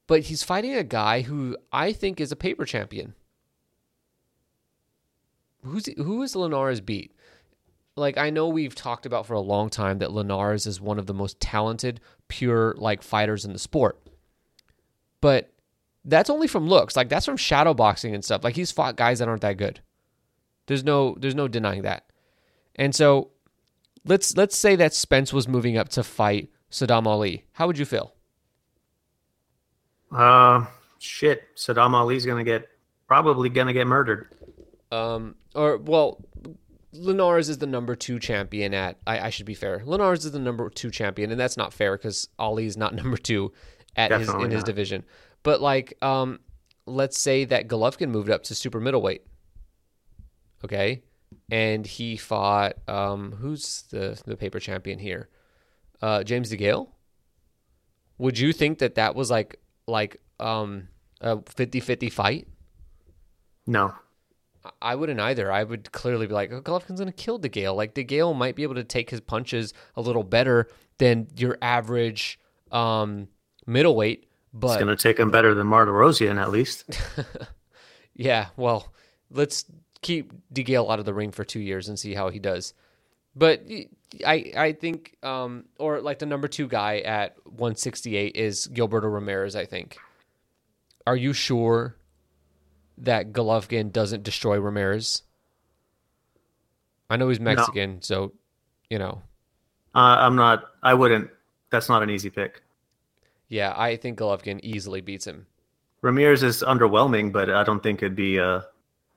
[0.06, 3.14] but he's fighting a guy who I think is a paper champion.
[5.62, 7.12] Who's who is Linares beat?
[7.96, 11.06] Like I know we've talked about for a long time that Linares is one of
[11.06, 14.00] the most talented, pure like fighters in the sport.
[15.20, 15.52] But
[16.04, 16.94] that's only from looks.
[16.94, 18.44] Like that's from shadow boxing and stuff.
[18.44, 19.80] Like he's fought guys that aren't that good.
[20.66, 22.04] There's no there's no denying that.
[22.76, 23.30] And so
[24.06, 27.44] let's let's say that Spence was moving up to fight Saddam Ali.
[27.52, 28.14] How would you feel?
[30.10, 30.66] Uh,
[30.98, 31.42] shit.
[31.56, 32.68] Saddam Ali's gonna get
[33.06, 34.28] probably gonna get murdered.
[34.92, 36.24] Um, or well,
[36.92, 38.98] Linares is the number two champion at.
[39.06, 39.82] I, I should be fair.
[39.84, 43.52] Linares is the number two champion, and that's not fair because Ali's not number two
[43.96, 45.04] at his in his division.
[45.42, 46.40] But like, um,
[46.86, 49.22] let's say that Golovkin moved up to super middleweight.
[50.64, 51.02] Okay,
[51.50, 55.28] and he fought um, who's the the paper champion here?
[56.00, 56.88] Uh, James DeGale.
[58.18, 60.88] Would you think that that was like like um
[61.20, 62.48] a 50-50 fight?
[63.66, 63.94] No.
[64.82, 65.50] I wouldn't either.
[65.50, 67.76] I would clearly be like, oh, Golovkin's going to kill DeGale.
[67.76, 70.68] Like, DeGale might be able to take his punches a little better
[70.98, 72.38] than your average
[72.72, 73.28] um,
[73.66, 74.20] middleweight.
[74.20, 76.84] It's But gonna take him better than Martirosyan at least.
[78.14, 78.92] yeah, well,
[79.30, 79.66] let's
[80.02, 82.74] keep DeGale out of the ring for two years and see how he does.
[83.34, 83.62] But
[84.26, 89.54] I I think, um, or like the number two guy at 168 is Gilberto Ramirez,
[89.56, 89.98] I think.
[91.06, 91.96] Are you sure
[92.98, 95.22] that Golovkin doesn't destroy Ramirez?
[97.10, 98.32] I know he's Mexican, so,
[98.90, 99.22] you know,
[99.94, 100.64] Uh, I'm not.
[100.82, 101.30] I wouldn't.
[101.70, 102.62] That's not an easy pick.
[103.48, 105.46] yeah, I think Golovkin easily beats him.
[106.02, 108.66] Ramirez is underwhelming, but I don't think it'd be a.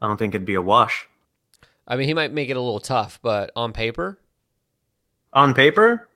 [0.02, 1.08] I don't think it'd be a wash.
[1.88, 4.20] I mean, he might make it a little tough, but on paper,
[5.34, 6.08] On paper,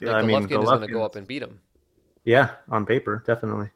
[0.00, 1.60] like, yeah, I mean, Golovkin is going to go up and beat him.
[2.24, 3.70] Yeah, on paper, definitely.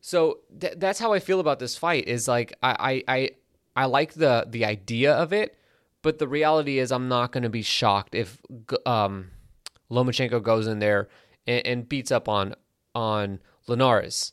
[0.00, 2.06] So th- that's how I feel about this fight.
[2.06, 3.30] Is like I I I,
[3.76, 5.56] I like the the idea of it,
[6.02, 8.40] but the reality is I'm not going to be shocked if
[8.86, 9.30] um,
[9.90, 11.08] Lomachenko goes in there
[11.46, 12.54] and, and beats up on
[12.94, 14.32] on Linares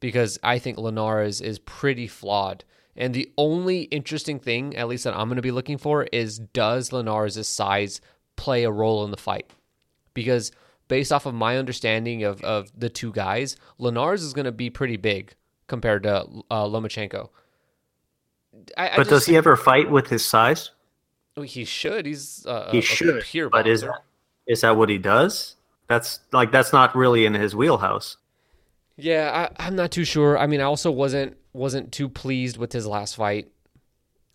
[0.00, 2.64] because I think Linares is pretty flawed.
[2.96, 6.38] And the only interesting thing, at least that I'm going to be looking for, is
[6.38, 8.00] does Linares' size
[8.36, 9.50] play a role in the fight?
[10.14, 10.52] Because
[10.88, 14.70] based off of my understanding of, of the two guys, Linares is going to be
[14.70, 15.34] pretty big
[15.66, 17.30] compared to uh, Lomachenko.
[18.76, 20.70] I, I But does he ever fight with his size?
[21.42, 22.06] He should.
[22.06, 23.18] He's uh, He a, should.
[23.18, 24.02] a pure but is that
[24.46, 25.56] is that what he does?
[25.88, 28.18] That's like that's not really in his wheelhouse.
[28.96, 30.38] Yeah, I, I'm not too sure.
[30.38, 33.50] I mean, I also wasn't wasn't too pleased with his last fight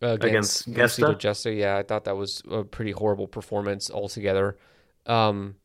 [0.01, 1.15] against, Against Gesta?
[1.19, 1.51] Gesta.
[1.53, 4.57] Yeah, I thought that was a pretty horrible performance altogether.
[5.05, 5.55] Um,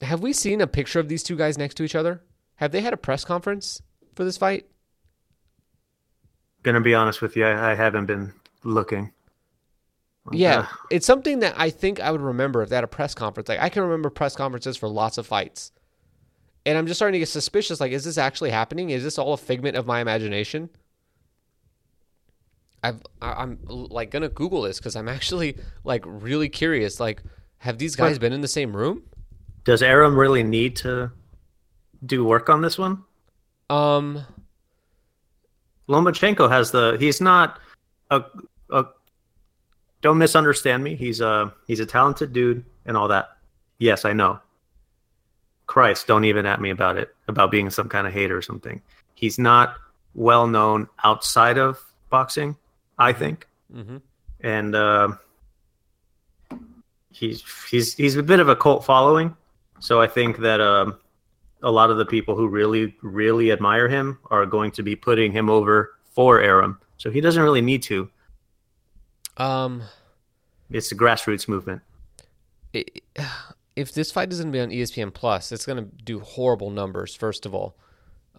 [0.00, 2.22] have we seen a picture of these two guys next to each other?
[2.56, 3.82] Have they had a press conference
[4.14, 4.66] for this fight?
[6.62, 9.12] Gonna be honest with you, I, I haven't been looking.
[10.30, 13.14] Yeah, Uh, it's something that I think I would remember if they had a press
[13.14, 13.48] conference.
[13.48, 15.72] Like I can remember press conferences for lots of fights,
[16.68, 17.80] and I'm just starting to get suspicious.
[17.80, 18.90] Like, is this actually happening?
[18.90, 20.70] Is this all a figment of my imagination?
[22.82, 27.00] I've I'm like gonna Google this because I'm actually like really curious.
[27.00, 27.22] Like,
[27.58, 29.02] have these guys been in the same room?
[29.68, 31.12] does Arum really need to
[32.06, 33.04] do work on this one?
[33.68, 34.24] Um,
[35.90, 36.96] Lomachenko has the.
[36.98, 37.60] He's not
[38.10, 38.24] a.
[38.70, 38.86] a
[40.00, 40.94] don't misunderstand me.
[40.94, 43.36] He's a he's a talented dude and all that.
[43.78, 44.40] Yes, I know.
[45.68, 48.82] Christ, don't even at me about it, about being some kind of hater or something.
[49.14, 49.76] He's not
[50.14, 51.78] well known outside of
[52.10, 52.56] boxing,
[52.98, 53.98] I think, hmm
[54.40, 55.08] and uh,
[57.10, 59.36] he's he's he's a bit of a cult following.
[59.80, 60.98] So I think that um,
[61.62, 65.32] a lot of the people who really really admire him are going to be putting
[65.32, 66.78] him over for Arum.
[66.96, 68.08] So he doesn't really need to.
[69.36, 69.82] Um,
[70.70, 71.82] It's a grassroots movement.
[72.72, 73.02] it,
[73.78, 76.70] if this fight is going to be on ESPN Plus, it's going to do horrible
[76.70, 77.14] numbers.
[77.14, 77.76] First of all,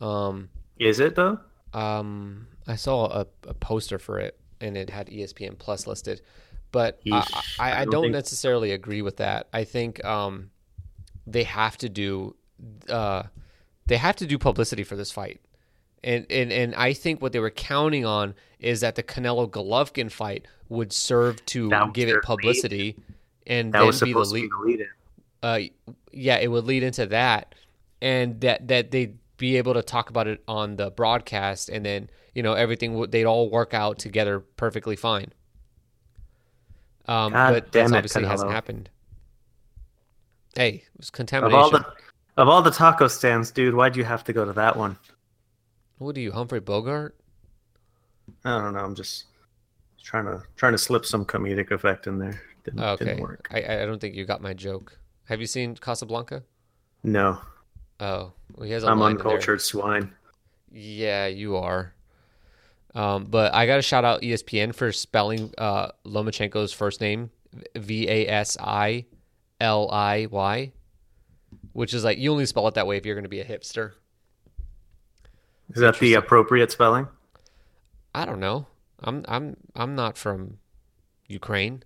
[0.01, 1.39] um, Is it though?
[1.73, 6.21] um, I saw a, a poster for it and it had ESPN Plus listed,
[6.71, 7.55] but I, Yeesh.
[7.59, 9.47] I, I I don't don't think- necessarily agree with that.
[9.53, 10.51] I think um,
[11.25, 12.35] they have to do
[12.89, 13.23] uh,
[13.87, 15.39] they have to do publicity for this fight.
[16.03, 20.09] And, and and I think what they were counting on is that the Canelo Golovkin
[20.11, 22.95] fight would serve to give it publicity,
[23.47, 24.85] and That then be the lead
[25.41, 25.91] to be the lead in.
[25.91, 27.55] uh, yeah, it would lead into that,
[28.01, 32.09] and that that they'd be able to talk about it on the broadcast, and then
[32.33, 35.31] you know everything would they'd all work out together perfectly fine.
[37.07, 38.89] Um, but that obviously hasn't happened.
[40.55, 41.59] Hey, it was Of contamination.
[41.59, 41.85] all the
[42.37, 44.97] of all the taco stands, dude, why'd you have to go to that one?
[45.97, 47.15] what are you, Humphrey Bogart?
[48.45, 48.79] I don't know.
[48.79, 49.25] I'm just
[50.03, 52.41] trying to trying to slip some comedic effect in there.
[52.63, 53.47] Didn't, Okay, didn't work.
[53.51, 54.97] I I don't think you got my joke.
[55.29, 56.43] Have you seen Casablanca?
[57.03, 57.39] No,
[57.99, 60.13] Oh, well, he has a I'm uncultured swine.
[60.71, 61.93] Yeah, you are.
[62.95, 67.29] Um, but I got to shout out ESPN for spelling uh, Lomachenko's first name
[67.75, 69.05] V A S I
[69.59, 70.71] L I Y,
[71.73, 73.45] which is like you only spell it that way if you're going to be a
[73.45, 73.93] hipster.
[75.69, 77.07] Is that the appropriate spelling?
[78.15, 78.67] I don't know.
[79.01, 80.57] I'm I'm I'm not from
[81.27, 81.83] Ukraine.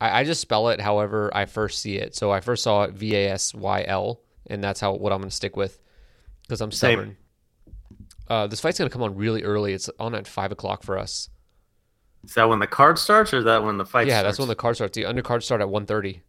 [0.00, 2.14] I, I just spell it however I first see it.
[2.14, 5.18] So I first saw it V A S Y L, and that's how what I'm
[5.20, 5.80] going to stick with
[6.42, 7.16] because I'm stubborn.
[8.28, 9.72] Uh, this fight's going to come on really early.
[9.72, 11.30] It's on at five o'clock for us.
[12.24, 14.08] Is that when the card starts, or is that when the fight?
[14.08, 14.26] yeah, starts?
[14.26, 14.96] that's when the card starts.
[14.96, 16.22] The undercard start at 1.30.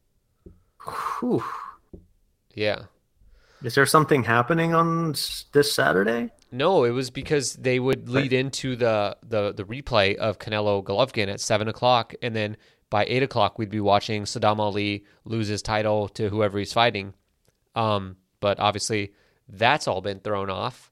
[1.19, 1.43] Whew.
[2.53, 2.83] Yeah.
[3.63, 5.13] Is there something happening on
[5.53, 6.29] this Saturday?
[6.51, 11.27] No, it was because they would lead into the, the, the replay of Canelo Golovkin
[11.27, 12.13] at 7 o'clock.
[12.21, 12.57] And then
[12.89, 17.13] by 8 o'clock, we'd be watching Saddam Ali lose his title to whoever he's fighting.
[17.75, 19.13] Um, but obviously,
[19.49, 20.91] that's all been thrown off.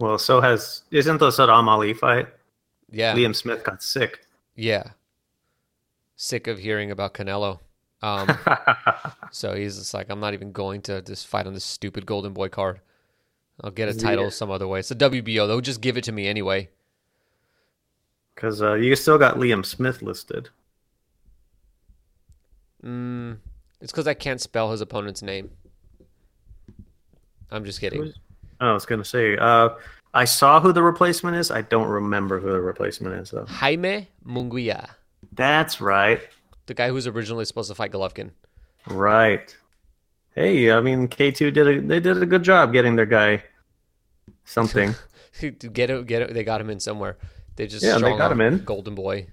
[0.00, 2.28] Well, so has isn't the Saddam Ali fight?
[2.90, 3.14] Yeah.
[3.14, 4.26] Liam Smith got sick.
[4.54, 4.90] Yeah.
[6.16, 7.60] Sick of hearing about Canelo.
[8.02, 8.28] Um,
[9.30, 12.32] so he's just like, I'm not even going to just fight on this stupid Golden
[12.32, 12.80] Boy card.
[13.62, 14.30] I'll get a title Yeah.
[14.30, 14.80] some other way.
[14.80, 15.46] It's a WBO.
[15.46, 16.68] They'll just give it to me anyway.
[18.34, 20.48] Because uh, you still got Liam Smith listed.
[22.84, 23.38] Mm,
[23.80, 25.50] it's because I can't spell his opponent's name.
[27.50, 28.12] I'm just kidding.
[28.60, 29.70] I was gonna say, uh,
[30.12, 31.50] I saw who the replacement is.
[31.50, 33.46] I don't remember who the replacement is though.
[33.46, 34.90] Jaime Munguia,
[35.32, 36.20] That's right,
[36.66, 38.30] the guy who was originally supposed to fight Golovkin.
[38.88, 39.54] right.
[40.34, 43.42] Hey, I mean, K two did a they did a good job getting their guy
[44.44, 44.94] something.
[45.40, 46.34] get it, get it.
[46.34, 47.16] They got him in somewhere.
[47.56, 48.64] They just Yeah, they got him in.
[48.64, 49.28] Golden Boy.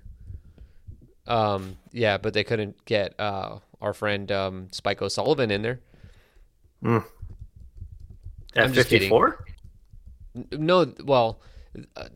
[1.28, 5.80] Um, yeah, but they couldn't get uh our friend um Spike O'Sullivan in there.
[6.84, 8.92] At I'm just.
[8.94, 11.42] N- No, well,
[11.96, 12.10] uh,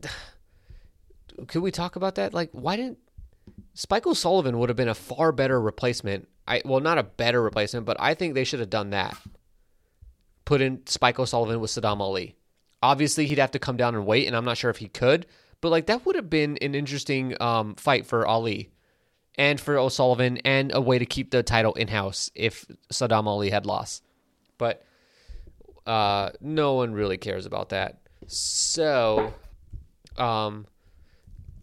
[1.48, 2.34] could we talk about that?
[2.34, 2.98] Like, why didn't
[3.74, 6.28] Spike O'Sullivan would have been a far better replacement?
[6.46, 9.16] I well, not a better replacement, but I think they should have done that.
[10.44, 12.36] Put in Spike O'Sullivan with Saddam Ali.
[12.82, 15.26] Obviously, he'd have to come down and wait, and I'm not sure if he could.
[15.60, 18.70] But like that would have been an interesting um, fight for Ali
[19.36, 23.50] and for O'Sullivan, and a way to keep the title in house if Saddam Ali
[23.50, 24.02] had lost.
[24.56, 24.84] But
[25.86, 27.98] uh, no one really cares about that.
[28.26, 29.34] So,
[30.16, 30.66] um,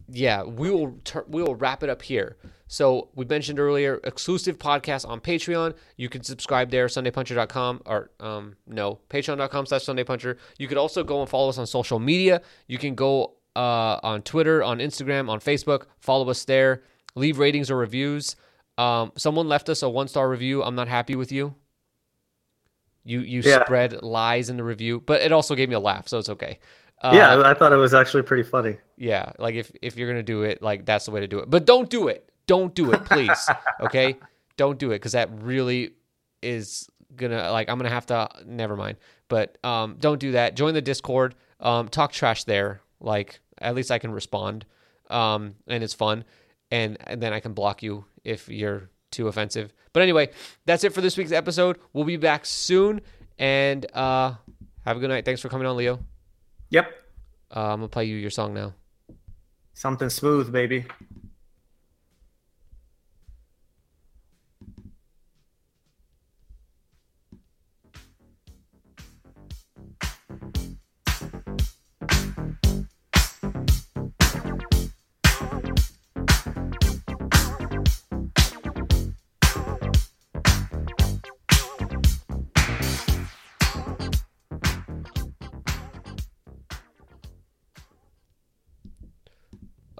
[0.07, 2.37] yeah, we will tur- we will wrap it up here.
[2.67, 5.75] So we mentioned earlier exclusive podcast on Patreon.
[5.95, 10.37] You can subscribe there, SundayPuncher.com or um no Patreon.com slash SundayPuncher.
[10.57, 12.41] You could also go and follow us on social media.
[12.67, 15.85] You can go uh on Twitter, on Instagram, on Facebook.
[15.99, 16.83] Follow us there.
[17.15, 18.35] Leave ratings or reviews.
[18.77, 20.63] Um, someone left us a one star review.
[20.63, 21.53] I'm not happy with you.
[23.03, 23.63] You you Yeah.
[23.65, 26.59] spread lies in the review, but it also gave me a laugh, so it's okay.
[27.01, 28.77] Uh, yeah, I thought it was actually pretty funny.
[28.97, 31.49] yeah, like if if you're gonna do it, like that's the way to do it.
[31.49, 32.29] But don't do it.
[32.47, 33.49] Don't do it, please.
[33.81, 34.15] okay,
[34.57, 35.91] don't do it because that really
[36.41, 38.29] is gonna like I'm gonna have to.
[38.45, 38.97] Never mind.
[39.27, 40.55] But um, don't do that.
[40.55, 41.35] Join the Discord.
[41.59, 42.81] Um, talk trash there.
[43.01, 44.65] Like at least I can respond.
[45.09, 46.25] Um, and it's fun.
[46.71, 49.73] And and then I can block you if you're too offensive.
[49.93, 50.29] But anyway,
[50.65, 51.77] that's it for this week's episode.
[51.93, 53.01] We'll be back soon,
[53.37, 54.33] and uh,
[54.85, 55.25] have a good night.
[55.25, 55.99] Thanks for coming on, Leo.
[56.69, 56.91] Yep.
[57.55, 58.73] Uh, I'm gonna play you your song now.
[59.73, 60.85] Something smooth, baby.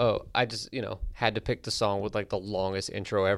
[0.04, 3.24] Oh, I just you know had to pick the song with like the longest intro
[3.24, 3.32] ever.